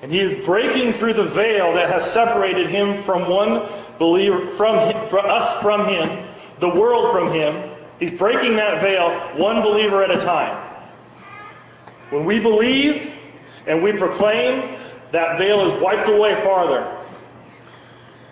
And 0.01 0.11
He 0.11 0.19
is 0.19 0.45
breaking 0.45 1.00
through 1.00 1.13
the 1.13 1.29
veil 1.29 1.73
that 1.73 1.89
has 1.89 2.11
separated 2.11 2.69
Him 2.69 3.05
from 3.05 3.29
one 3.29 3.69
believer, 3.97 4.57
from, 4.57 4.89
him, 4.89 5.09
from 5.09 5.25
us 5.29 5.61
from 5.61 5.88
Him, 5.88 6.27
the 6.59 6.69
world 6.69 7.13
from 7.13 7.33
Him. 7.33 7.71
He's 8.01 8.17
breaking 8.17 8.55
that 8.55 8.81
veil 8.81 9.38
one 9.38 9.62
believer 9.62 10.03
at 10.03 10.10
a 10.10 10.20
time. 10.25 10.70
When 12.10 12.25
we 12.25 12.39
believe 12.39 13.13
and 13.67 13.84
we 13.84 13.91
proclaim, 13.93 14.75
that 15.12 15.38
veil 15.38 15.72
is 15.72 15.79
wiped 15.79 16.10
away 16.10 16.34
farther. 16.43 16.98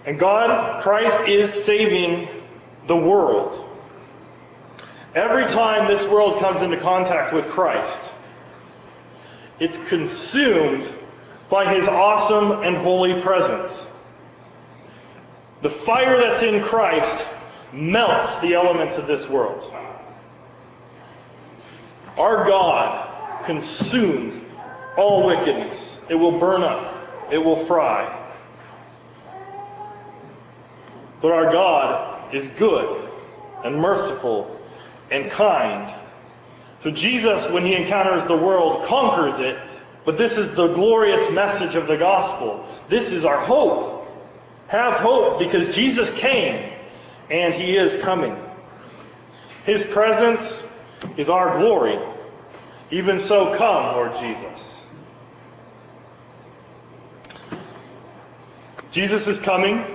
And 0.07 0.19
God, 0.19 0.81
Christ 0.81 1.29
is 1.29 1.65
saving 1.65 2.29
the 2.87 2.95
world. 2.95 3.69
Every 5.13 5.45
time 5.45 5.87
this 5.87 6.01
world 6.09 6.39
comes 6.39 6.63
into 6.63 6.77
contact 6.77 7.31
with 7.31 7.45
Christ, 7.49 8.09
it's 9.59 9.77
consumed 9.87 10.91
by 11.51 11.75
his 11.75 11.87
awesome 11.87 12.63
and 12.63 12.75
holy 12.77 13.21
presence. 13.21 13.71
The 15.61 15.69
fire 15.69 16.19
that's 16.19 16.41
in 16.41 16.63
Christ 16.63 17.27
melts 17.73 18.41
the 18.41 18.53
elements 18.53 18.97
of 18.97 19.07
this 19.07 19.27
world. 19.29 19.73
Our 22.17 22.45
God 22.45 23.45
consumes 23.45 24.35
all 24.97 25.25
wickedness. 25.25 25.79
It 26.09 26.15
will 26.15 26.39
burn 26.39 26.63
up. 26.63 27.31
It 27.31 27.37
will 27.37 27.65
fry. 27.65 28.15
But 31.21 31.31
our 31.31 31.51
God 31.51 32.33
is 32.33 32.47
good 32.57 33.09
and 33.63 33.79
merciful 33.79 34.59
and 35.11 35.31
kind. 35.31 35.95
So 36.81 36.91
Jesus, 36.91 37.49
when 37.51 37.65
he 37.65 37.75
encounters 37.75 38.27
the 38.27 38.37
world, 38.37 38.87
conquers 38.87 39.39
it. 39.39 39.57
But 40.05 40.17
this 40.17 40.33
is 40.33 40.55
the 40.55 40.67
glorious 40.67 41.31
message 41.31 41.75
of 41.75 41.87
the 41.87 41.97
gospel. 41.97 42.65
This 42.89 43.11
is 43.11 43.25
our 43.25 43.45
hope. 43.45 44.07
Have 44.67 45.01
hope 45.01 45.39
because 45.39 45.75
Jesus 45.75 46.09
came 46.19 46.68
and 47.31 47.53
he 47.53 47.75
is 47.75 48.01
coming. 48.03 48.35
His 49.65 49.83
presence 49.91 50.63
is 51.17 51.29
our 51.29 51.59
glory. 51.59 51.97
Even 52.91 53.19
so, 53.19 53.55
come, 53.57 53.95
Lord 53.95 54.13
Jesus. 54.19 54.79
Jesus 58.91 59.27
is 59.27 59.39
coming. 59.41 59.85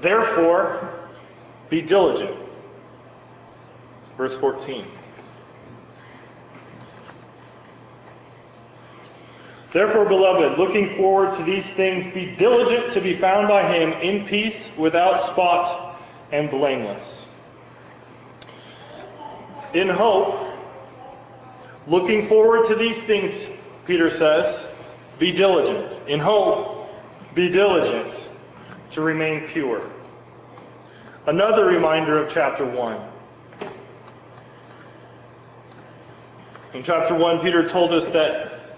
Therefore, 0.00 1.08
be 1.68 1.82
diligent. 1.82 2.34
Verse 4.16 4.38
14. 4.40 4.86
Therefore, 9.72 10.06
beloved, 10.06 10.58
looking 10.58 10.96
forward 10.96 11.36
to 11.36 11.44
these 11.44 11.66
things, 11.76 12.12
be 12.14 12.34
diligent 12.36 12.94
to 12.94 13.02
be 13.02 13.18
found 13.20 13.48
by 13.48 13.70
him 13.70 13.92
in 14.00 14.26
peace, 14.26 14.56
without 14.78 15.30
spot, 15.32 15.87
and 16.32 16.50
blameless. 16.50 17.24
In 19.74 19.88
hope, 19.88 20.54
looking 21.86 22.28
forward 22.28 22.66
to 22.68 22.74
these 22.74 22.98
things, 23.02 23.32
Peter 23.86 24.10
says, 24.10 24.66
be 25.18 25.32
diligent. 25.32 26.08
In 26.08 26.20
hope, 26.20 26.88
be 27.34 27.48
diligent 27.48 28.14
to 28.92 29.00
remain 29.00 29.48
pure. 29.48 29.90
Another 31.26 31.66
reminder 31.66 32.24
of 32.24 32.32
chapter 32.32 32.64
1. 32.64 33.00
In 36.74 36.84
chapter 36.84 37.14
1, 37.14 37.40
Peter 37.40 37.68
told 37.68 37.92
us 37.92 38.04
that 38.12 38.76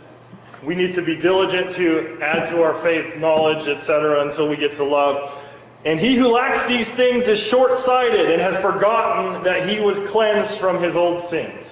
we 0.65 0.75
need 0.75 0.95
to 0.95 1.03
be 1.03 1.17
diligent 1.17 1.73
to 1.77 2.19
add 2.23 2.51
to 2.51 2.63
our 2.63 2.83
faith 2.83 3.17
knowledge, 3.19 3.67
etc., 3.69 4.29
until 4.29 4.49
we 4.49 4.57
get 4.57 4.73
to 4.77 4.85
love. 4.85 5.43
And 5.85 5.99
he 5.99 6.15
who 6.17 6.29
lacks 6.29 6.67
these 6.69 6.89
things 6.89 7.27
is 7.27 7.39
short 7.39 7.85
sighted 7.85 8.31
and 8.31 8.41
has 8.41 8.61
forgotten 8.63 9.43
that 9.45 9.69
he 9.69 9.81
was 9.81 9.97
cleansed 10.11 10.59
from 10.59 10.83
his 10.83 10.95
old 10.95 11.29
sins. 11.31 11.67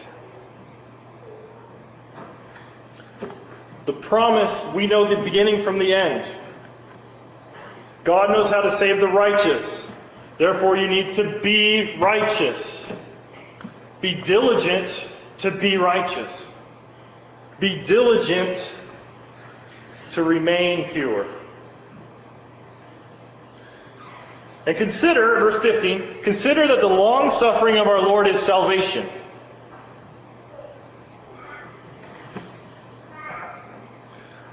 The 3.84 3.92
promise, 3.92 4.52
we 4.74 4.86
know 4.86 5.08
the 5.08 5.22
beginning 5.22 5.62
from 5.62 5.78
the 5.78 5.92
end. 5.92 6.36
God 8.04 8.30
knows 8.30 8.48
how 8.48 8.62
to 8.62 8.78
save 8.78 9.00
the 9.00 9.08
righteous. 9.08 9.64
Therefore, 10.38 10.76
you 10.76 10.88
need 10.88 11.14
to 11.16 11.40
be 11.42 11.96
righteous. 11.98 12.64
Be 14.00 14.14
diligent 14.14 14.90
to 15.38 15.50
be 15.50 15.76
righteous. 15.76 16.32
Be 17.60 17.82
diligent 17.82 18.66
to 20.12 20.22
remain 20.22 20.90
pure. 20.90 21.26
And 24.68 24.76
consider, 24.76 25.40
verse 25.40 25.62
15, 25.62 26.22
consider 26.22 26.68
that 26.68 26.82
the 26.82 26.86
long 26.86 27.30
suffering 27.38 27.78
of 27.78 27.86
our 27.86 28.02
Lord 28.02 28.28
is 28.28 28.38
salvation. 28.42 29.08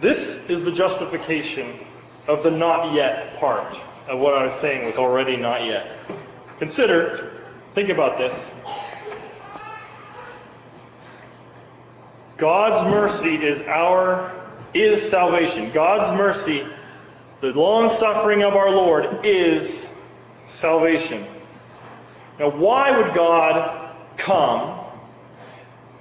This 0.01 0.17
is 0.49 0.63
the 0.63 0.71
justification 0.71 1.85
of 2.29 2.43
the 2.43 2.49
not 2.49 2.93
yet 2.93 3.37
part 3.41 3.77
of 4.07 4.19
what 4.21 4.35
I 4.35 4.45
was 4.45 4.61
saying 4.61 4.85
with 4.85 4.95
already 4.95 5.35
not 5.35 5.65
yet. 5.65 5.99
Consider, 6.59 7.41
think 7.73 7.89
about 7.89 8.17
this. 8.17 8.39
God's 12.37 12.89
mercy 12.89 13.35
is 13.35 13.59
our 13.67 14.31
is 14.73 15.09
salvation. 15.09 15.73
God's 15.73 16.17
mercy, 16.17 16.65
the 17.41 17.47
long 17.47 17.91
suffering 17.91 18.43
of 18.43 18.53
our 18.53 18.69
Lord 18.69 19.25
is 19.25 19.85
salvation. 20.59 21.27
Now 22.39 22.51
why 22.51 22.97
would 22.97 23.15
God 23.15 23.95
come 24.17 24.85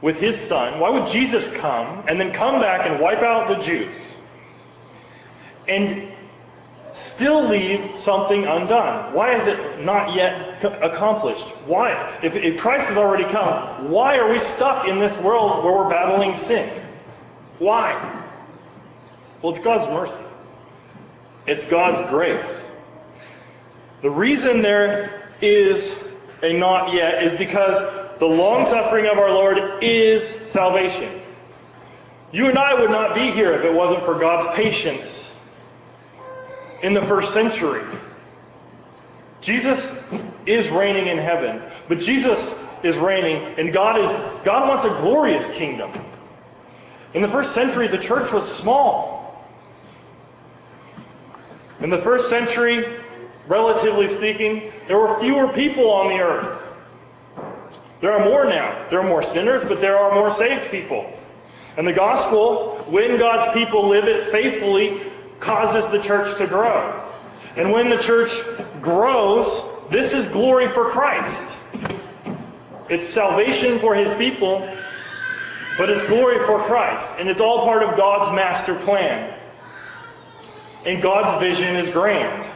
with 0.02 0.16
his 0.16 0.38
son? 0.38 0.80
Why 0.80 0.90
would 0.90 1.10
Jesus 1.10 1.44
come 1.60 2.04
and 2.08 2.20
then 2.20 2.32
come 2.32 2.60
back 2.60 2.86
and 2.86 3.00
wipe 3.00 3.22
out 3.22 3.56
the 3.56 3.64
Jews? 3.64 3.96
And 5.66 6.12
still 7.14 7.48
leave 7.48 8.00
something 8.00 8.44
undone? 8.44 9.14
Why 9.14 9.36
is 9.36 9.46
it 9.46 9.84
not 9.84 10.14
yet 10.14 10.64
accomplished? 10.82 11.44
Why? 11.66 12.18
If, 12.22 12.34
if, 12.34 12.60
Christ 12.60 12.86
has 12.86 12.96
already 12.96 13.24
come, 13.24 13.90
why 13.90 14.16
are 14.16 14.30
we 14.30 14.40
stuck 14.40 14.88
in 14.88 15.00
this 15.00 15.16
world 15.18 15.64
where 15.64 15.74
we're 15.74 15.90
battling 15.90 16.36
sin? 16.46 16.82
Why? 17.58 18.22
Well, 19.42 19.54
it's 19.54 19.64
God's 19.64 19.90
mercy. 19.90 20.24
It's 21.46 21.64
God's 21.66 22.08
grace. 22.10 22.64
The 24.04 24.10
reason 24.10 24.60
there 24.60 25.30
is 25.40 25.82
a 26.42 26.52
not 26.52 26.92
yet 26.92 27.24
is 27.24 27.38
because 27.38 28.18
the 28.18 28.26
long 28.26 28.66
suffering 28.66 29.06
of 29.06 29.16
our 29.16 29.30
Lord 29.30 29.82
is 29.82 30.22
salvation. 30.52 31.22
You 32.30 32.50
and 32.50 32.58
I 32.58 32.78
would 32.78 32.90
not 32.90 33.14
be 33.14 33.32
here 33.32 33.54
if 33.54 33.64
it 33.64 33.72
wasn't 33.72 34.04
for 34.04 34.18
God's 34.18 34.54
patience 34.56 35.08
in 36.82 36.92
the 36.92 37.00
first 37.06 37.32
century. 37.32 37.82
Jesus 39.40 39.80
is 40.44 40.68
reigning 40.68 41.08
in 41.08 41.16
heaven, 41.16 41.62
but 41.88 41.98
Jesus 41.98 42.38
is 42.82 42.96
reigning, 42.96 43.54
and 43.58 43.72
God 43.72 43.98
is 43.98 44.10
God 44.44 44.68
wants 44.68 44.84
a 44.84 45.00
glorious 45.00 45.46
kingdom. 45.56 45.90
In 47.14 47.22
the 47.22 47.28
first 47.28 47.54
century, 47.54 47.88
the 47.88 47.96
church 47.96 48.30
was 48.30 48.46
small. 48.56 49.48
In 51.80 51.88
the 51.88 52.02
first 52.02 52.28
century, 52.28 53.00
relatively 53.48 54.14
speaking, 54.16 54.72
there 54.88 54.98
were 54.98 55.18
fewer 55.20 55.52
people 55.52 55.90
on 55.90 56.08
the 56.08 56.22
earth. 56.22 56.60
There 58.00 58.12
are 58.12 58.24
more 58.24 58.44
now. 58.44 58.86
There 58.90 59.00
are 59.00 59.08
more 59.08 59.22
sinners, 59.32 59.62
but 59.66 59.80
there 59.80 59.96
are 59.96 60.14
more 60.14 60.34
saved 60.36 60.70
people. 60.70 61.10
And 61.76 61.86
the 61.86 61.92
gospel, 61.92 62.84
when 62.88 63.18
God's 63.18 63.52
people 63.54 63.88
live 63.88 64.04
it 64.04 64.30
faithfully, 64.30 65.10
causes 65.40 65.90
the 65.90 66.00
church 66.00 66.36
to 66.38 66.46
grow. 66.46 67.00
And 67.56 67.72
when 67.72 67.90
the 67.90 67.98
church 68.02 68.30
grows, 68.80 69.90
this 69.90 70.12
is 70.12 70.26
glory 70.26 70.70
for 70.72 70.90
Christ. 70.90 71.56
It's 72.90 73.12
salvation 73.14 73.80
for 73.80 73.94
his 73.94 74.12
people, 74.18 74.68
but 75.78 75.88
it's 75.88 76.06
glory 76.06 76.44
for 76.46 76.62
Christ. 76.64 77.06
And 77.18 77.28
it's 77.28 77.40
all 77.40 77.64
part 77.64 77.82
of 77.82 77.96
God's 77.96 78.34
master 78.36 78.78
plan. 78.84 79.38
And 80.84 81.02
God's 81.02 81.40
vision 81.40 81.76
is 81.76 81.88
grand. 81.90 82.53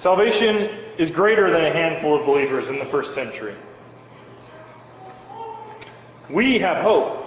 Salvation 0.00 0.70
is 0.96 1.10
greater 1.10 1.50
than 1.50 1.64
a 1.64 1.72
handful 1.72 2.18
of 2.18 2.24
believers 2.24 2.68
in 2.68 2.78
the 2.78 2.84
first 2.86 3.14
century. 3.14 3.56
We 6.30 6.58
have 6.60 6.82
hope. 6.84 7.26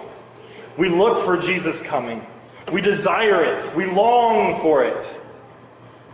We 0.78 0.88
look 0.88 1.26
for 1.26 1.38
Jesus 1.38 1.82
coming. 1.82 2.26
We 2.72 2.80
desire 2.80 3.44
it. 3.44 3.76
We 3.76 3.88
long 3.88 4.62
for 4.62 4.86
it. 4.86 5.06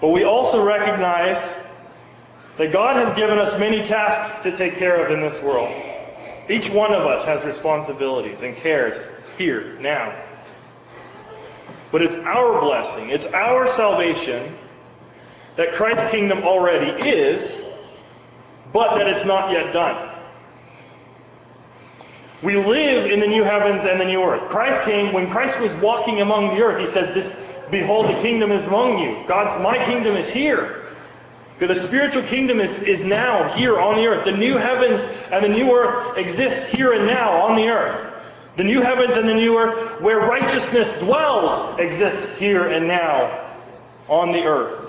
But 0.02 0.10
we 0.10 0.24
also 0.24 0.64
recognize 0.64 1.38
that 2.58 2.72
God 2.72 3.06
has 3.06 3.16
given 3.16 3.38
us 3.38 3.60
many 3.60 3.84
tasks 3.84 4.42
to 4.42 4.56
take 4.58 4.80
care 4.80 5.06
of 5.06 5.12
in 5.12 5.22
this 5.22 5.42
world. 5.44 5.70
Each 6.50 6.70
one 6.70 6.92
of 6.92 7.06
us 7.06 7.24
has 7.26 7.44
responsibilities 7.46 8.40
and 8.42 8.56
cares 8.58 8.98
here, 9.38 9.78
now. 9.80 10.24
But 11.92 12.02
it's 12.02 12.16
our 12.16 12.60
blessing, 12.62 13.10
it's 13.10 13.26
our 13.28 13.68
salvation 13.76 14.58
that 15.58 15.74
Christ's 15.74 16.10
kingdom 16.12 16.44
already 16.44 17.10
is, 17.10 17.52
but 18.72 18.98
that 18.98 19.08
it's 19.08 19.26
not 19.26 19.52
yet 19.52 19.74
done. 19.74 20.14
We 22.44 22.56
live 22.56 23.10
in 23.10 23.20
the 23.20 23.28
new 23.28 23.44
heavens 23.44 23.82
and 23.84 24.00
the 24.00 24.06
new 24.06 24.22
earth. 24.22 24.48
Christ 24.50 24.82
came, 24.84 25.12
when 25.12 25.30
Christ 25.32 25.60
was 25.60 25.74
walking 25.82 26.22
among 26.22 26.56
the 26.56 26.62
earth, 26.62 26.86
he 26.86 26.94
said, 26.94 27.16
This 27.16 27.34
behold, 27.72 28.08
the 28.08 28.22
kingdom 28.22 28.52
is 28.52 28.66
among 28.68 29.00
you. 29.00 29.24
God's 29.28 29.62
my 29.62 29.84
kingdom 29.86 30.16
is 30.16 30.30
here. 30.30 30.84
The 31.60 31.84
spiritual 31.88 32.22
kingdom 32.24 32.60
is, 32.60 32.72
is 32.84 33.02
now 33.02 33.56
here 33.58 33.80
on 33.80 33.96
the 33.96 34.06
earth. 34.06 34.26
The 34.26 34.38
new 34.38 34.58
heavens 34.58 35.02
and 35.32 35.44
the 35.44 35.50
new 35.50 35.72
earth 35.72 36.18
exist 36.20 36.68
here 36.76 36.94
and 36.94 37.08
now 37.08 37.42
on 37.42 37.56
the 37.56 37.64
earth. 37.64 38.14
The 38.58 38.64
new 38.64 38.82
heavens 38.82 39.18
and 39.18 39.28
the 39.28 39.34
new 39.34 39.58
earth 39.58 40.00
where 40.02 40.20
righteousness 40.20 40.88
dwells 41.00 41.80
exists 41.80 42.38
here 42.38 42.70
and 42.70 42.88
now 42.88 43.56
on 44.08 44.32
the 44.32 44.44
earth. 44.44 44.87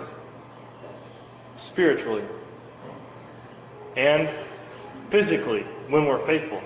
Spiritually. 1.67 2.25
And 3.97 4.31
physically 5.11 5.63
when 5.89 6.07
we're 6.07 6.25
faithful. 6.27 6.63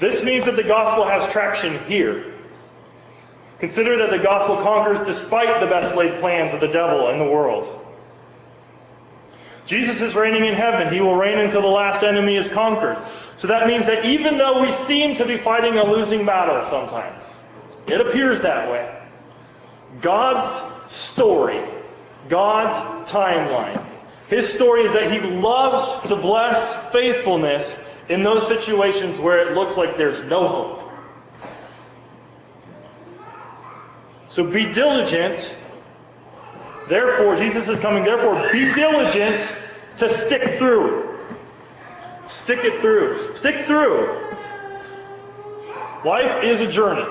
This 0.00 0.22
means 0.24 0.46
that 0.46 0.56
the 0.56 0.62
gospel 0.62 1.06
has 1.06 1.30
traction 1.30 1.84
here. 1.84 2.34
Consider 3.58 3.98
that 3.98 4.10
the 4.16 4.22
gospel 4.22 4.56
conquers 4.62 5.06
despite 5.06 5.60
the 5.60 5.66
best 5.66 5.94
laid 5.94 6.18
plans 6.20 6.54
of 6.54 6.60
the 6.60 6.68
devil 6.68 7.10
and 7.10 7.20
the 7.20 7.24
world. 7.24 7.76
Jesus 9.66 10.00
is 10.00 10.14
reigning 10.14 10.46
in 10.46 10.54
heaven. 10.54 10.92
He 10.92 11.00
will 11.00 11.14
reign 11.14 11.38
until 11.38 11.60
the 11.60 11.68
last 11.68 12.02
enemy 12.02 12.36
is 12.36 12.48
conquered. 12.48 12.96
So 13.36 13.46
that 13.46 13.66
means 13.66 13.86
that 13.86 14.06
even 14.06 14.38
though 14.38 14.62
we 14.62 14.72
seem 14.86 15.14
to 15.16 15.26
be 15.26 15.38
fighting 15.38 15.76
a 15.76 15.84
losing 15.84 16.24
battle 16.24 16.62
sometimes, 16.68 17.22
it 17.86 18.00
appears 18.00 18.40
that 18.42 18.70
way. 18.70 18.98
God's 20.00 20.92
story, 20.92 21.62
God's 22.28 23.10
timeline, 23.10 23.84
His 24.28 24.48
story 24.52 24.84
is 24.84 24.92
that 24.92 25.10
He 25.12 25.20
loves 25.20 26.08
to 26.08 26.16
bless 26.16 26.92
faithfulness 26.92 27.68
in 28.08 28.22
those 28.22 28.46
situations 28.46 29.18
where 29.18 29.48
it 29.48 29.54
looks 29.54 29.76
like 29.76 29.96
there's 29.96 30.28
no 30.28 30.48
hope. 30.48 30.80
So 34.28 34.44
be 34.44 34.72
diligent. 34.72 35.48
Therefore, 36.88 37.36
Jesus 37.36 37.68
is 37.68 37.78
coming. 37.80 38.04
Therefore, 38.04 38.50
be 38.52 38.72
diligent 38.74 39.48
to 39.98 40.18
stick 40.26 40.58
through. 40.58 41.18
Stick 42.44 42.60
it 42.62 42.80
through. 42.80 43.34
Stick 43.36 43.66
through. 43.66 44.36
Life 46.04 46.44
is 46.44 46.60
a 46.60 46.70
journey. 46.70 47.06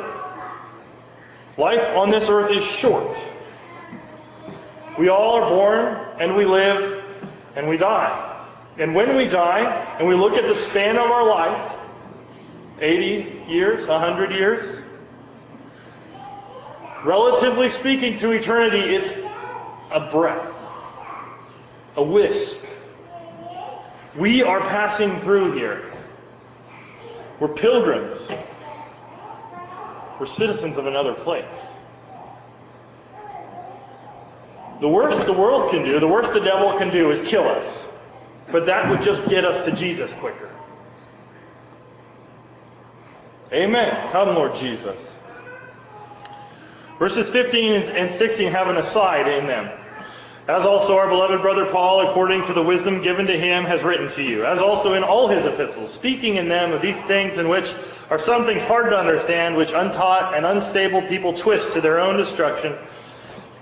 Life 1.58 1.96
on 1.96 2.10
this 2.10 2.30
earth 2.30 2.52
is 2.56 2.64
short. 2.64 3.18
We 5.00 5.08
all 5.08 5.36
are 5.36 5.50
born 5.50 6.20
and 6.20 6.36
we 6.36 6.44
live 6.44 7.06
and 7.56 7.70
we 7.70 7.78
die. 7.78 8.46
And 8.78 8.94
when 8.94 9.16
we 9.16 9.28
die 9.28 9.96
and 9.98 10.06
we 10.06 10.14
look 10.14 10.34
at 10.34 10.46
the 10.46 10.62
span 10.70 10.98
of 10.98 11.10
our 11.10 11.26
life 11.26 11.76
80 12.82 13.46
years, 13.48 13.88
100 13.88 14.32
years 14.34 14.84
relatively 17.06 17.70
speaking 17.70 18.20
to 18.20 18.32
eternity, 18.32 18.94
it's 18.98 19.08
a 19.92 20.12
breath, 20.12 20.54
a 21.96 22.04
wisp. 22.04 22.58
We 24.18 24.44
are 24.44 24.60
passing 24.60 25.22
through 25.22 25.58
here. 25.58 25.94
We're 27.40 27.54
pilgrims. 27.54 28.18
We're 30.20 30.28
citizens 30.28 30.78
of 30.78 30.88
another 30.88 31.14
place. 31.14 31.46
The 34.82 34.88
worst 34.88 35.26
the 35.26 35.34
world 35.34 35.72
can 35.72 35.84
do, 35.84 36.00
the 36.00 36.08
worst 36.08 36.34
the 36.34 36.40
devil 36.40 36.78
can 36.78 36.92
do 36.92 37.12
is 37.12 37.22
kill 37.30 37.48
us. 37.48 37.68
But 38.52 38.66
that 38.66 38.90
would 38.90 39.02
just 39.02 39.28
get 39.30 39.46
us 39.46 39.64
to 39.66 39.72
Jesus 39.72 40.12
quicker. 40.20 40.50
Amen. 43.52 44.12
Come, 44.12 44.30
Lord 44.36 44.56
Jesus. 44.56 45.00
Verses 46.98 47.30
15 47.30 47.74
and 47.90 48.12
16 48.12 48.52
have 48.52 48.68
an 48.68 48.78
aside 48.78 49.28
in 49.28 49.48
them. 49.48 49.70
As 50.48 50.66
also 50.66 50.98
our 50.98 51.08
beloved 51.08 51.42
brother 51.42 51.68
Paul, 51.72 52.10
according 52.10 52.46
to 52.48 52.54
the 52.54 52.62
wisdom 52.62 53.04
given 53.04 53.28
to 53.28 53.38
him, 53.38 53.66
has 53.66 53.84
written 53.84 54.12
to 54.16 54.24
you, 54.24 54.46
as 54.46 54.60
also 54.60 54.94
in 54.94 55.04
all 55.04 55.30
his 55.30 55.46
epistles, 55.46 55.94
speaking 55.94 56.38
in 56.38 56.50
them 56.50 56.72
of 56.72 56.82
these 56.82 57.00
things 57.02 57.38
in 57.38 57.50
which 57.50 57.72
are 58.10 58.18
some 58.18 58.46
things 58.46 58.64
hard 58.64 58.90
to 58.90 58.98
understand, 58.98 59.56
which 59.56 59.72
untaught 59.74 60.36
and 60.36 60.46
unstable 60.46 61.04
people 61.04 61.34
twist 61.34 61.72
to 61.74 61.82
their 61.82 62.00
own 62.00 62.18
destruction, 62.18 62.76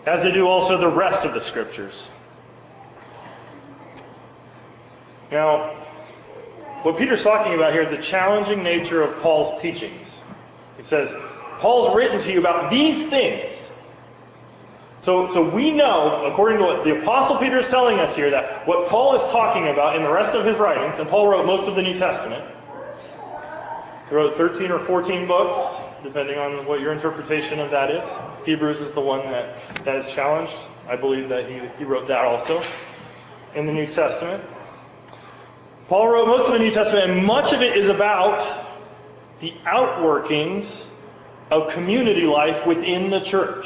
as 0.08 0.24
they 0.24 0.32
do 0.32 0.48
also 0.48 0.78
the 0.78 0.88
rest 0.88 1.26
of 1.26 1.34
the 1.34 1.42
Scriptures. 1.42 2.04
Now, 5.32 5.76
what 6.84 6.98
Peter's 6.98 7.24
talking 7.24 7.54
about 7.54 7.74
here 7.74 7.82
is 7.82 7.90
the 7.90 8.02
challenging 8.02 8.64
nature 8.64 9.04
of 9.04 9.22
Paul's 9.22 9.62
teachings. 9.62 10.08
He 10.78 10.84
says, 10.84 11.10
Paul's 11.60 11.94
written 11.96 12.22
to 12.22 12.32
you 12.32 12.40
about 12.40 12.72
these 12.72 13.10
things. 13.10 13.52
So, 15.02 15.28
so 15.34 15.50
we 15.50 15.72
know, 15.72 16.26
according 16.32 16.60
to 16.60 16.64
what 16.64 16.84
the 16.86 17.02
Apostle 17.02 17.38
Peter 17.38 17.60
is 17.60 17.68
telling 17.68 18.00
us 18.00 18.16
here, 18.16 18.30
that 18.30 18.66
what 18.66 18.88
Paul 18.90 19.16
is 19.16 19.22
talking 19.32 19.68
about 19.68 19.98
in 19.98 20.04
the 20.04 20.10
rest 20.10 20.34
of 20.34 20.46
his 20.46 20.58
writings, 20.58 21.00
and 21.00 21.10
Paul 21.10 21.28
wrote 21.28 21.46
most 21.46 21.68
of 21.68 21.76
the 21.76 21.82
New 21.82 21.98
Testament, 21.98 22.44
he 24.08 24.16
wrote 24.16 24.38
13 24.38 24.72
or 24.72 24.86
14 24.86 25.28
books, 25.28 25.87
depending 26.04 26.38
on 26.38 26.66
what 26.66 26.80
your 26.80 26.94
interpretation 26.94 27.60
of 27.60 27.72
that 27.72 27.92
is. 27.92 28.04
Hebrews 28.46 28.80
is 28.80 28.94
the 28.94 29.02
one 29.02 29.20
that, 29.32 29.84
that 29.86 29.96
is 29.98 30.14
challenged. 30.14 30.54
I 30.88 30.96
believe 30.96 31.30
that 31.30 31.50
he, 31.50 31.60
he 31.78 31.84
wrote 31.84 32.08
that 32.08 32.24
also 32.24 32.64
in 33.56 33.66
the 33.66 33.74
New 33.74 33.88
Testament. 33.88 34.44
Paul 35.88 36.10
wrote 36.10 36.28
most 36.28 36.46
of 36.46 36.54
the 36.54 36.60
New 36.60 36.72
Testament, 36.72 37.12
and 37.12 37.26
much 37.26 37.54
of 37.54 37.62
it 37.62 37.78
is 37.78 37.90
about 37.90 38.68
the 39.42 39.54
outworkings 39.66 40.84
of 41.50 41.72
community 41.72 42.24
life 42.24 42.66
within 42.68 43.10
the 43.10 43.22
church. 43.22 43.66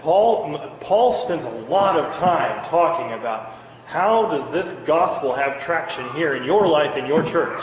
Paul, 0.00 0.78
Paul 0.80 1.24
spends 1.24 1.44
a 1.44 1.70
lot 1.70 1.98
of 1.98 2.14
time 2.14 2.64
talking 2.70 3.18
about 3.18 3.59
how 3.90 4.30
does 4.30 4.52
this 4.52 4.86
gospel 4.86 5.34
have 5.34 5.60
traction 5.64 6.08
here 6.12 6.36
in 6.36 6.44
your 6.44 6.68
life, 6.68 6.96
in 6.96 7.06
your 7.06 7.24
church. 7.24 7.60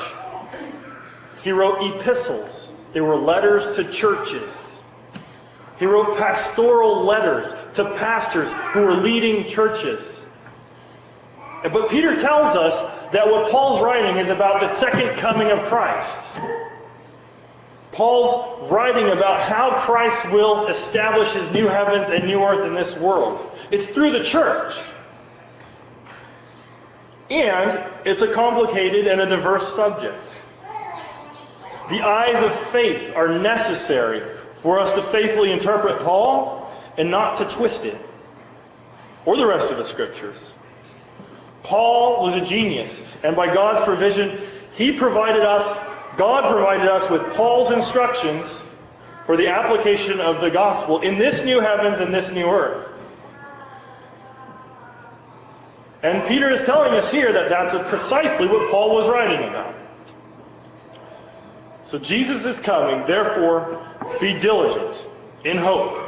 He 1.41 1.51
wrote 1.51 1.77
epistles. 1.79 2.67
They 2.93 2.99
were 2.99 3.15
letters 3.15 3.77
to 3.77 3.89
churches. 3.93 4.53
He 5.79 5.85
wrote 5.85 6.17
pastoral 6.17 7.05
letters 7.05 7.47
to 7.75 7.85
pastors 7.95 8.51
who 8.73 8.81
were 8.81 8.97
leading 8.97 9.47
churches. 9.47 10.01
But 11.63 11.89
Peter 11.89 12.17
tells 12.17 12.57
us 12.57 12.73
that 13.13 13.25
what 13.25 13.49
Paul's 13.49 13.81
writing 13.81 14.17
is 14.17 14.27
about 14.27 14.59
the 14.59 14.77
second 14.81 15.17
coming 15.19 15.49
of 15.49 15.65
Christ. 15.69 16.27
Paul's 17.93 18.69
writing 18.69 19.17
about 19.17 19.49
how 19.49 19.81
Christ 19.85 20.33
will 20.33 20.67
establish 20.67 21.31
his 21.31 21.49
new 21.53 21.67
heavens 21.67 22.09
and 22.09 22.27
new 22.27 22.43
earth 22.43 22.67
in 22.67 22.75
this 22.75 22.99
world. 22.99 23.49
It's 23.71 23.87
through 23.87 24.11
the 24.11 24.25
church. 24.25 24.75
And 27.29 27.91
it's 28.05 28.21
a 28.21 28.33
complicated 28.33 29.07
and 29.07 29.19
a 29.19 29.25
diverse 29.25 29.75
subject. 29.75 30.23
The 31.89 32.01
eyes 32.01 32.41
of 32.43 32.71
faith 32.71 33.13
are 33.15 33.39
necessary 33.39 34.37
for 34.61 34.79
us 34.79 34.91
to 34.91 35.11
faithfully 35.11 35.51
interpret 35.51 36.01
Paul 36.03 36.71
and 36.97 37.11
not 37.11 37.37
to 37.37 37.45
twist 37.55 37.83
it, 37.85 37.97
or 39.25 39.37
the 39.37 39.45
rest 39.45 39.71
of 39.71 39.77
the 39.77 39.85
scriptures. 39.85 40.37
Paul 41.63 42.25
was 42.25 42.35
a 42.35 42.45
genius, 42.45 42.95
and 43.23 43.35
by 43.35 43.53
God's 43.53 43.83
provision, 43.83 44.49
he 44.75 44.93
provided 44.93 45.43
us, 45.43 45.65
God 46.17 46.51
provided 46.51 46.87
us 46.87 47.09
with 47.11 47.21
Paul's 47.35 47.71
instructions 47.71 48.47
for 49.25 49.37
the 49.37 49.47
application 49.47 50.19
of 50.19 50.41
the 50.41 50.49
gospel 50.49 51.01
in 51.01 51.19
this 51.19 51.43
new 51.43 51.59
heavens 51.59 51.99
and 51.99 52.13
this 52.13 52.31
new 52.31 52.47
earth. 52.47 52.86
And 56.03 56.27
Peter 56.27 56.51
is 56.51 56.65
telling 56.65 56.93
us 56.93 57.09
here 57.11 57.33
that 57.33 57.49
that's 57.49 57.89
precisely 57.89 58.47
what 58.47 58.69
Paul 58.69 58.95
was 58.95 59.07
writing 59.07 59.49
about. 59.49 59.75
So 61.89 61.97
Jesus 61.97 62.45
is 62.45 62.59
coming, 62.63 63.07
therefore, 63.07 63.81
be 64.19 64.37
diligent 64.37 65.07
in 65.45 65.57
hope. 65.57 66.03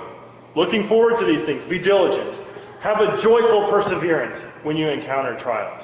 Looking 0.56 0.88
forward 0.88 1.20
to 1.20 1.26
these 1.26 1.44
things, 1.46 1.64
be 1.66 1.80
diligent. 1.80 2.46
Have 2.82 3.02
a 3.02 3.18
joyful 3.18 3.70
perseverance 3.70 4.40
when 4.64 4.78
you 4.78 4.90
encounter 4.90 5.40
trials. 5.40 5.84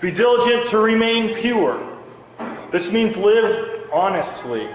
Be 0.00 0.10
diligent 0.10 0.70
to 0.70 0.78
remain 0.78 1.40
pure. 1.40 1.98
This 2.72 2.90
means 2.90 3.16
live 3.16 3.88
honestly. 3.92 4.68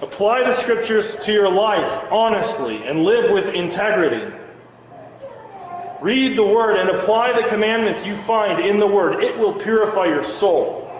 Apply 0.00 0.48
the 0.48 0.60
scriptures 0.60 1.14
to 1.24 1.32
your 1.32 1.50
life 1.50 2.08
honestly 2.10 2.84
and 2.84 3.04
live 3.04 3.30
with 3.30 3.54
integrity. 3.54 4.34
Read 6.02 6.36
the 6.36 6.44
Word 6.44 6.76
and 6.76 6.90
apply 6.90 7.40
the 7.40 7.48
commandments 7.48 8.04
you 8.04 8.16
find 8.24 8.64
in 8.64 8.80
the 8.80 8.86
Word. 8.86 9.22
It 9.22 9.38
will 9.38 9.54
purify 9.54 10.06
your 10.06 10.24
soul. 10.24 10.90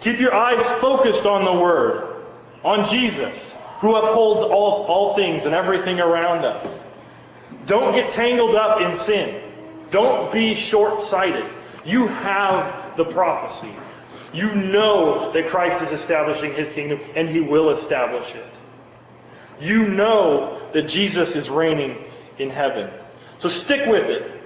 Keep 0.00 0.20
your 0.20 0.32
eyes 0.32 0.64
focused 0.80 1.26
on 1.26 1.44
the 1.44 1.60
Word, 1.60 2.24
on 2.62 2.88
Jesus, 2.88 3.36
who 3.80 3.96
upholds 3.96 4.42
all, 4.42 4.86
all 4.88 5.16
things 5.16 5.44
and 5.44 5.54
everything 5.56 5.98
around 5.98 6.44
us. 6.44 6.80
Don't 7.66 7.94
get 7.94 8.12
tangled 8.12 8.54
up 8.54 8.80
in 8.80 8.96
sin. 9.04 9.42
Don't 9.90 10.32
be 10.32 10.54
short 10.54 11.02
sighted. 11.02 11.50
You 11.84 12.06
have 12.06 12.96
the 12.96 13.06
prophecy. 13.06 13.74
You 14.32 14.54
know 14.54 15.32
that 15.32 15.48
Christ 15.48 15.82
is 15.82 16.00
establishing 16.00 16.54
his 16.54 16.68
kingdom, 16.74 17.00
and 17.16 17.28
he 17.28 17.40
will 17.40 17.70
establish 17.70 18.28
it. 18.34 18.46
You 19.60 19.88
know 19.88 20.70
that 20.74 20.82
Jesus 20.82 21.30
is 21.30 21.48
reigning 21.48 22.04
in 22.38 22.50
heaven. 22.50 22.90
So 23.38 23.48
stick 23.48 23.86
with 23.86 24.04
it. 24.04 24.42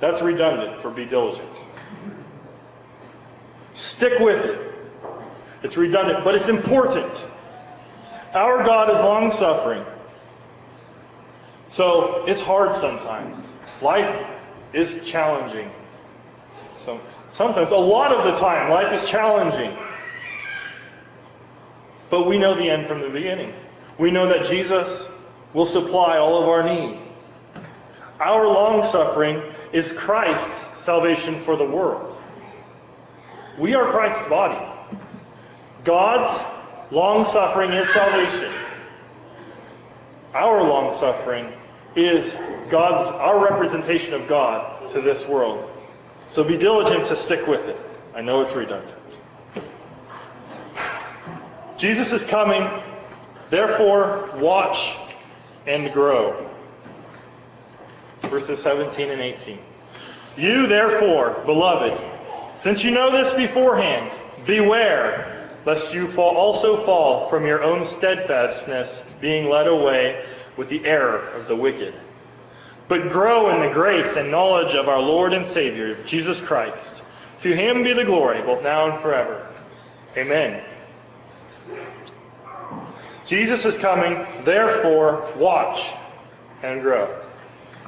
That's 0.00 0.22
redundant 0.22 0.82
for 0.82 0.90
be 0.90 1.04
diligent. 1.04 1.48
Stick 3.74 4.18
with 4.18 4.44
it. 4.44 4.74
It's 5.62 5.76
redundant, 5.76 6.24
but 6.24 6.34
it's 6.34 6.48
important. 6.48 7.12
Our 8.34 8.64
God 8.64 8.90
is 8.90 9.02
long 9.02 9.30
suffering. 9.32 9.84
So 11.68 12.24
it's 12.26 12.40
hard 12.40 12.74
sometimes. 12.76 13.46
Life 13.82 14.26
is 14.72 15.06
challenging. 15.08 15.70
So 16.84 17.00
sometimes, 17.32 17.70
a 17.70 17.76
lot 17.76 18.12
of 18.12 18.32
the 18.32 18.40
time, 18.40 18.70
life 18.70 18.92
is 19.00 19.08
challenging. 19.08 19.76
But 22.10 22.26
we 22.26 22.38
know 22.38 22.54
the 22.54 22.68
end 22.68 22.88
from 22.88 23.00
the 23.00 23.08
beginning. 23.08 23.52
We 23.98 24.10
know 24.10 24.28
that 24.28 24.48
Jesus 24.48 25.06
will 25.54 25.66
supply 25.66 26.18
all 26.18 26.42
of 26.42 26.48
our 26.48 26.62
need. 26.62 27.00
Our 28.20 28.46
long 28.46 28.90
suffering 28.90 29.42
is 29.72 29.92
Christ's 29.92 30.84
salvation 30.84 31.42
for 31.44 31.56
the 31.56 31.64
world. 31.64 32.16
We 33.58 33.74
are 33.74 33.90
Christ's 33.90 34.28
body. 34.28 34.66
God's 35.84 36.92
long 36.92 37.24
suffering 37.26 37.72
is 37.72 37.88
salvation. 37.92 38.52
Our 40.34 40.62
long 40.62 40.98
suffering 41.00 41.52
is 41.96 42.30
God's 42.70 43.08
our 43.08 43.42
representation 43.42 44.14
of 44.14 44.28
God 44.28 44.92
to 44.92 45.00
this 45.00 45.26
world. 45.26 45.68
So 46.32 46.44
be 46.44 46.56
diligent 46.56 47.08
to 47.08 47.16
stick 47.16 47.46
with 47.46 47.62
it. 47.62 47.76
I 48.14 48.20
know 48.20 48.42
it's 48.42 48.54
redundant. 48.54 48.96
Jesus 51.76 52.12
is 52.12 52.22
coming, 52.28 52.68
therefore 53.50 54.30
watch 54.36 54.78
and 55.66 55.92
grow. 55.92 56.48
Verses 58.22 58.62
17 58.62 59.10
and 59.10 59.20
18. 59.20 59.58
You, 60.36 60.66
therefore, 60.66 61.42
beloved, 61.44 61.98
since 62.62 62.84
you 62.84 62.90
know 62.90 63.10
this 63.10 63.32
beforehand, 63.34 64.12
beware 64.46 65.50
lest 65.66 65.92
you 65.92 66.10
fall 66.12 66.36
also 66.36 66.84
fall 66.84 67.28
from 67.28 67.46
your 67.46 67.62
own 67.62 67.86
steadfastness, 67.98 68.90
being 69.20 69.48
led 69.48 69.66
away 69.66 70.24
with 70.56 70.68
the 70.68 70.84
error 70.84 71.28
of 71.30 71.48
the 71.48 71.56
wicked. 71.56 71.94
But 72.88 73.10
grow 73.10 73.54
in 73.54 73.68
the 73.68 73.72
grace 73.72 74.16
and 74.16 74.30
knowledge 74.30 74.74
of 74.74 74.88
our 74.88 75.00
Lord 75.00 75.32
and 75.32 75.46
Savior, 75.46 76.02
Jesus 76.04 76.40
Christ. 76.40 77.02
To 77.42 77.54
him 77.54 77.82
be 77.82 77.92
the 77.92 78.04
glory, 78.04 78.42
both 78.42 78.62
now 78.62 78.90
and 78.90 79.02
forever. 79.02 79.46
Amen. 80.16 80.62
Jesus 83.26 83.64
is 83.64 83.76
coming, 83.78 84.44
therefore, 84.44 85.32
watch 85.36 85.86
and 86.62 86.82
grow. 86.82 87.24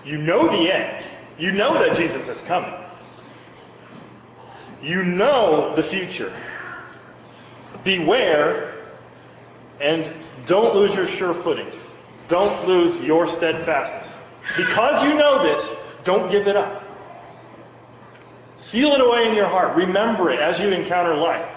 You 0.05 0.19
know 0.19 0.47
the 0.47 0.73
end. 0.73 1.05
You 1.39 1.53
know 1.53 1.75
that 1.75 1.97
Jesus 1.97 2.29
is 2.29 2.41
coming. 2.47 2.75
You 4.83 5.03
know 5.05 5.75
the 5.77 5.83
future. 5.85 6.35
Beware 7.85 8.73
and 9.81 10.13
don't 10.47 10.75
lose 10.75 10.95
your 10.95 11.07
sure 11.07 11.35
footing. 11.43 11.71
Don't 12.29 12.67
lose 12.67 13.01
your 13.01 13.29
steadfastness. 13.29 14.13
Because 14.57 15.03
you 15.03 15.15
know 15.15 15.43
this, 15.43 15.65
don't 16.05 16.31
give 16.31 16.47
it 16.47 16.57
up. 16.57 16.83
Seal 18.59 18.93
it 18.93 19.01
away 19.01 19.29
in 19.29 19.35
your 19.35 19.49
heart. 19.49 19.77
Remember 19.77 20.31
it 20.31 20.41
as 20.41 20.59
you 20.59 20.69
encounter 20.69 21.17
life. 21.17 21.49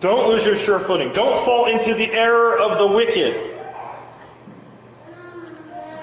Don't 0.00 0.28
lose 0.28 0.44
your 0.44 0.56
sure 0.56 0.80
footing. 0.80 1.12
Don't 1.12 1.44
fall 1.44 1.70
into 1.70 1.94
the 1.94 2.12
error 2.12 2.58
of 2.58 2.78
the 2.78 2.86
wicked. 2.86 3.56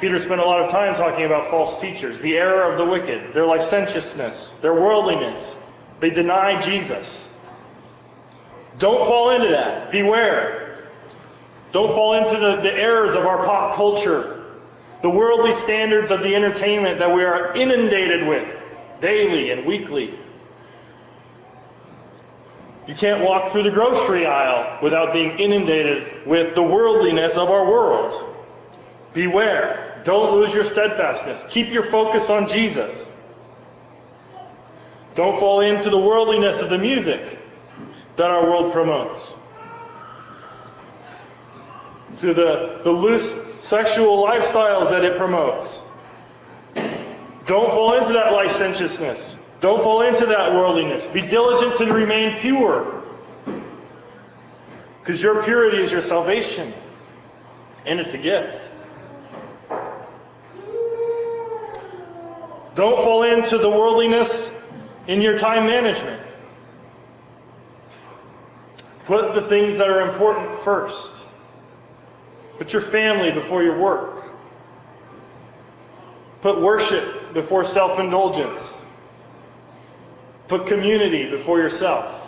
Peter 0.02 0.22
spent 0.22 0.42
a 0.42 0.46
lot 0.46 0.62
of 0.62 0.70
time 0.72 0.96
talking 0.96 1.26
about 1.26 1.50
false 1.50 1.80
teachers, 1.80 2.22
the 2.22 2.36
error 2.36 2.70
of 2.72 2.78
the 2.78 2.86
wicked, 2.86 3.34
their 3.34 3.46
licentiousness, 3.46 4.52
their 4.62 4.74
worldliness. 4.74 5.56
They 6.02 6.10
deny 6.10 6.62
Jesus. 6.62 7.08
Don't 8.78 9.08
fall 9.08 9.34
into 9.36 9.48
that. 9.48 9.92
Beware. 9.92 10.90
Don't 11.72 11.94
fall 11.94 12.18
into 12.18 12.38
the, 12.40 12.62
the 12.62 12.74
errors 12.74 13.16
of 13.16 13.26
our 13.26 13.46
pop 13.46 13.76
culture, 13.76 14.46
the 15.02 15.10
worldly 15.10 15.54
standards 15.62 16.12
of 16.12 16.20
the 16.20 16.36
entertainment 16.36 17.00
that 17.00 17.14
we 17.14 17.24
are 17.24 17.56
inundated 17.56 18.28
with 18.28 18.48
daily 19.00 19.52
and 19.52 19.66
weekly. 19.66 20.20
You 22.88 22.96
can't 22.96 23.24
walk 23.24 23.52
through 23.52 23.64
the 23.64 23.72
grocery 23.72 24.26
aisle 24.26 24.80
without 24.84 25.12
being 25.12 25.40
inundated 25.40 26.28
with 26.28 26.54
the 26.54 26.62
worldliness 26.62 27.34
of 27.34 27.50
our 27.50 27.68
world. 27.68 28.36
Beware. 29.14 30.02
Don't 30.06 30.36
lose 30.36 30.54
your 30.54 30.66
steadfastness. 30.66 31.42
Keep 31.52 31.70
your 31.70 31.90
focus 31.90 32.30
on 32.30 32.48
Jesus. 32.48 32.94
Don't 35.16 35.40
fall 35.40 35.62
into 35.62 35.90
the 35.90 35.98
worldliness 35.98 36.58
of 36.60 36.70
the 36.70 36.78
music 36.78 37.40
that 38.18 38.30
our 38.30 38.44
world 38.44 38.72
promotes. 38.72 39.20
To 42.22 42.34
the, 42.34 42.82
the 42.84 42.92
loose 42.92 43.64
sexual 43.66 44.24
lifestyles 44.24 44.92
that 44.92 45.04
it 45.04 45.18
promotes. 45.18 45.80
Don't 47.48 47.72
fall 47.72 47.98
into 47.98 48.14
that 48.14 48.32
licentiousness. 48.32 49.36
Don't 49.62 49.82
fall 49.82 50.02
into 50.02 50.26
that 50.26 50.54
worldliness. 50.54 51.04
Be 51.14 51.22
diligent 51.22 51.78
to 51.78 51.86
remain 51.86 52.40
pure. 52.40 53.04
Because 55.00 55.22
your 55.22 55.44
purity 55.44 55.84
is 55.84 55.92
your 55.92 56.02
salvation. 56.02 56.74
And 57.86 58.00
it's 58.00 58.12
a 58.12 58.18
gift. 58.18 58.68
Don't 62.76 63.04
fall 63.04 63.24
into 63.24 63.58
the 63.58 63.70
worldliness 63.70 64.50
in 65.08 65.22
your 65.22 65.38
time 65.38 65.66
management. 65.66 66.22
Put 69.06 69.36
the 69.36 69.48
things 69.48 69.78
that 69.78 69.88
are 69.88 70.12
important 70.12 70.64
first. 70.64 71.12
Put 72.58 72.74
your 72.74 72.82
family 72.90 73.32
before 73.32 73.64
your 73.64 73.80
work. 73.80 74.26
Put 76.42 76.62
worship 76.62 77.34
before 77.34 77.64
self 77.66 78.00
indulgence. 78.00 78.62
Put 80.48 80.68
community 80.68 81.30
before 81.36 81.60
yourself. 81.60 82.22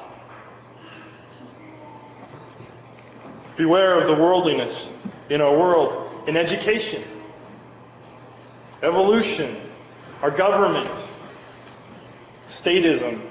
Beware 3.58 4.02
of 4.02 4.08
the 4.08 4.22
worldliness 4.22 4.88
in 5.30 5.42
our 5.42 5.58
world, 5.58 6.28
in 6.28 6.38
education, 6.38 7.04
evolution, 8.84 9.58
our 10.22 10.32
government, 10.32 10.94
statism. 12.52 13.22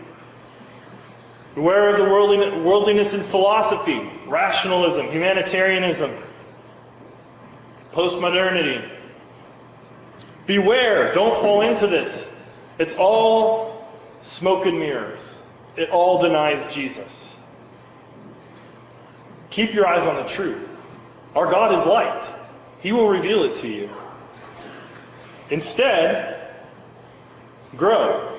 Beware 1.54 1.94
of 1.94 1.98
the 1.98 2.04
worldliness 2.04 3.12
in 3.14 3.24
philosophy, 3.30 4.10
rationalism, 4.26 5.10
humanitarianism, 5.10 6.12
postmodernity. 7.92 8.92
Beware, 10.46 11.14
don't 11.14 11.40
fall 11.40 11.62
into 11.62 11.86
this. 11.86 12.26
It's 12.78 12.92
all 12.98 13.65
smoke 14.26 14.66
and 14.66 14.78
mirrors. 14.78 15.20
It 15.76 15.90
all 15.90 16.20
denies 16.20 16.72
Jesus. 16.74 17.12
Keep 19.50 19.72
your 19.72 19.86
eyes 19.86 20.06
on 20.06 20.16
the 20.16 20.32
truth. 20.34 20.68
Our 21.34 21.50
God 21.50 21.78
is 21.78 21.86
light. 21.86 22.28
He 22.80 22.92
will 22.92 23.08
reveal 23.08 23.44
it 23.44 23.60
to 23.60 23.68
you. 23.68 23.90
Instead, 25.50 26.54
grow. 27.76 28.38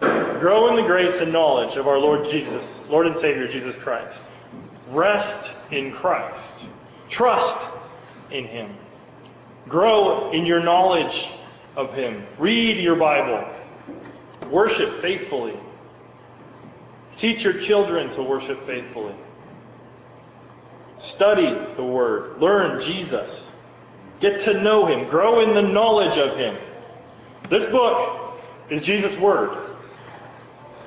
Grow 0.00 0.68
in 0.68 0.76
the 0.76 0.86
grace 0.86 1.14
and 1.20 1.32
knowledge 1.32 1.76
of 1.76 1.86
our 1.86 1.98
Lord 1.98 2.30
Jesus, 2.30 2.64
Lord 2.88 3.06
and 3.06 3.16
Savior 3.16 3.48
Jesus 3.48 3.76
Christ. 3.76 4.18
Rest 4.90 5.50
in 5.70 5.92
Christ. 5.92 6.66
Trust 7.08 7.66
in 8.30 8.46
Him. 8.46 8.76
Grow 9.68 10.32
in 10.32 10.44
your 10.44 10.62
knowledge 10.62 11.28
of 11.76 11.94
Him. 11.94 12.26
Read 12.38 12.82
your 12.82 12.96
Bible. 12.96 13.48
Worship 14.50 15.00
faithfully. 15.00 15.54
Teach 17.16 17.42
your 17.42 17.60
children 17.60 18.12
to 18.14 18.22
worship 18.22 18.66
faithfully. 18.66 19.14
Study 21.00 21.54
the 21.76 21.84
Word. 21.84 22.40
Learn 22.40 22.80
Jesus. 22.80 23.46
Get 24.20 24.42
to 24.42 24.62
know 24.62 24.86
Him. 24.86 25.08
Grow 25.08 25.40
in 25.40 25.54
the 25.54 25.72
knowledge 25.72 26.18
of 26.18 26.36
Him. 26.36 26.56
This 27.50 27.70
book 27.70 28.40
is 28.70 28.82
Jesus' 28.82 29.16
Word. 29.18 29.76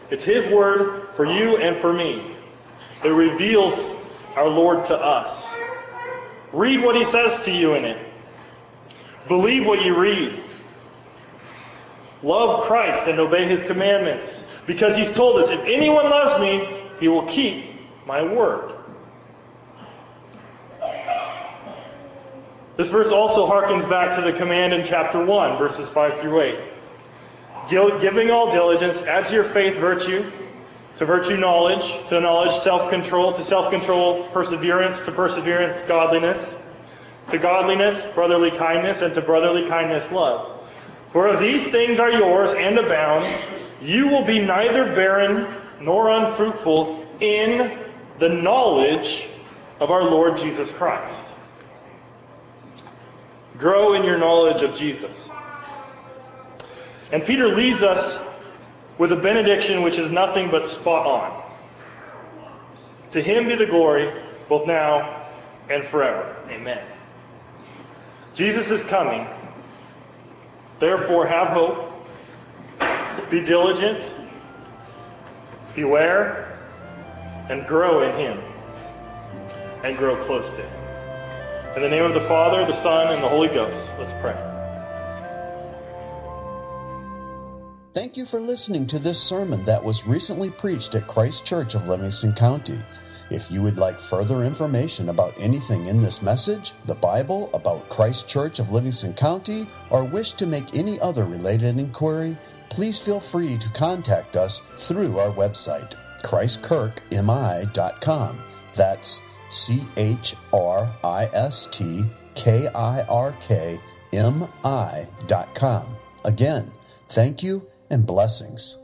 It's 0.09 0.23
His 0.23 0.47
Word 0.51 1.09
for 1.15 1.25
you 1.25 1.57
and 1.57 1.79
for 1.81 1.93
me. 1.93 2.35
It 3.03 3.09
reveals 3.09 3.75
our 4.35 4.47
Lord 4.47 4.85
to 4.87 4.95
us. 4.95 5.45
Read 6.51 6.81
what 6.83 6.95
He 6.95 7.05
says 7.05 7.43
to 7.45 7.51
you 7.51 7.75
in 7.75 7.85
it. 7.85 8.11
Believe 9.27 9.65
what 9.65 9.83
you 9.83 9.97
read. 9.97 10.43
Love 12.27 12.67
Christ 12.67 13.07
and 13.07 13.19
obey 13.21 13.47
His 13.47 13.65
commandments. 13.67 14.29
Because 14.67 14.97
He's 14.97 15.09
told 15.11 15.41
us, 15.41 15.49
if 15.49 15.61
anyone 15.61 16.09
loves 16.09 16.41
me, 16.41 16.89
He 16.99 17.07
will 17.07 17.25
keep 17.27 17.71
my 18.05 18.21
word. 18.21 18.73
This 22.75 22.89
verse 22.89 23.07
also 23.07 23.47
harkens 23.47 23.89
back 23.89 24.19
to 24.19 24.29
the 24.29 24.37
command 24.37 24.73
in 24.73 24.85
chapter 24.85 25.23
1, 25.23 25.57
verses 25.57 25.89
5 25.91 26.19
through 26.19 26.41
8. 26.41 28.01
Giving 28.01 28.29
all 28.29 28.51
diligence, 28.51 28.97
add 28.99 29.27
to 29.27 29.33
your 29.33 29.49
faith 29.51 29.77
virtue, 29.79 30.29
to 30.97 31.05
virtue 31.05 31.37
knowledge, 31.37 31.83
to 32.09 32.19
knowledge 32.19 32.61
self 32.61 32.89
control, 32.89 33.35
to 33.37 33.45
self 33.45 33.71
control 33.71 34.29
perseverance, 34.31 34.99
to 35.05 35.11
perseverance 35.13 35.79
godliness, 35.87 36.55
to 37.31 37.37
godliness 37.37 38.05
brotherly 38.13 38.51
kindness, 38.57 39.01
and 39.01 39.13
to 39.13 39.21
brotherly 39.21 39.67
kindness 39.69 40.11
love. 40.11 40.56
For 41.11 41.33
if 41.33 41.39
these 41.39 41.71
things 41.71 41.99
are 41.99 42.11
yours 42.11 42.49
and 42.57 42.77
abound, 42.77 43.25
you 43.81 44.07
will 44.07 44.25
be 44.25 44.39
neither 44.39 44.85
barren 44.95 45.61
nor 45.81 46.09
unfruitful 46.09 47.05
in 47.21 47.87
the 48.19 48.29
knowledge 48.29 49.25
of 49.79 49.91
our 49.91 50.03
Lord 50.03 50.37
Jesus 50.37 50.69
Christ. 50.71 51.33
Grow 53.57 53.93
in 53.93 54.03
your 54.03 54.17
knowledge 54.17 54.63
of 54.63 54.77
Jesus. 54.77 55.15
And 57.11 57.23
Peter 57.25 57.55
leaves 57.55 57.81
us 57.81 58.23
with 58.97 59.11
a 59.11 59.15
benediction 59.15 59.83
which 59.83 59.97
is 59.97 60.11
nothing 60.11 60.49
but 60.51 60.69
spot 60.69 61.05
on. 61.05 61.43
To 63.11 63.21
him 63.21 63.47
be 63.47 63.55
the 63.55 63.65
glory, 63.65 64.11
both 64.49 64.67
now 64.67 65.27
and 65.69 65.87
forever. 65.89 66.35
Amen. 66.49 66.85
Jesus 68.35 68.69
is 68.69 68.81
coming. 68.87 69.25
Therefore, 70.79 71.27
have 71.27 71.49
hope. 71.49 71.93
Be 73.29 73.41
diligent. 73.41 74.11
Beware. 75.75 76.57
And 77.49 77.65
grow 77.65 78.03
in 78.03 78.19
him. 78.19 78.37
And 79.83 79.97
grow 79.97 80.23
close 80.25 80.49
to 80.49 80.61
him. 80.61 81.75
In 81.75 81.81
the 81.81 81.89
name 81.89 82.03
of 82.03 82.13
the 82.13 82.27
Father, 82.27 82.65
the 82.65 82.81
Son, 82.81 83.13
and 83.13 83.23
the 83.23 83.29
Holy 83.29 83.49
Ghost, 83.49 83.77
let's 83.99 84.11
pray. 84.21 84.35
Thank 87.93 88.17
you 88.17 88.25
for 88.25 88.39
listening 88.39 88.85
to 88.87 88.99
this 88.99 89.21
sermon 89.21 89.63
that 89.65 89.83
was 89.83 90.05
recently 90.05 90.49
preached 90.49 90.93
at 90.95 91.07
Christ 91.07 91.47
Kirk 91.47 91.73
of 91.73 91.87
Livingston 91.87 92.33
County. 92.33 92.79
If 93.29 93.51
you 93.51 93.61
would 93.61 93.77
like 93.77 93.99
further 93.99 94.43
information 94.43 95.09
about 95.09 95.37
anything 95.39 95.87
in 95.87 95.99
this 95.99 96.21
message, 96.21 96.71
the 96.85 96.95
Bible, 96.95 97.49
about 97.53 97.89
Christ 97.89 98.31
Kirk 98.31 98.59
of 98.59 98.71
Livingston 98.71 99.13
County, 99.13 99.67
or 99.89 100.05
wish 100.05 100.31
to 100.33 100.45
make 100.45 100.75
any 100.75 100.99
other 101.01 101.25
related 101.25 101.77
inquiry, 101.77 102.37
please 102.69 102.99
feel 102.99 103.19
free 103.19 103.57
to 103.57 103.69
contact 103.71 104.37
us 104.37 104.61
through 104.77 105.19
our 105.19 105.33
website, 105.33 105.95
christkirkmi.com. 106.23 108.39
That's 108.73 109.21
C 109.49 109.83
H 109.97 110.35
R 110.53 110.95
I 111.03 111.25
S 111.33 111.67
T 111.67 112.05
K 112.35 112.69
I 112.73 113.01
R 113.03 113.35
K 113.41 113.77
M 114.13 114.45
I 114.63 115.03
dot 115.27 115.53
com. 115.55 115.85
Again, 116.23 116.71
thank 117.07 117.43
you 117.43 117.67
and 117.89 118.05
blessings. 118.05 118.77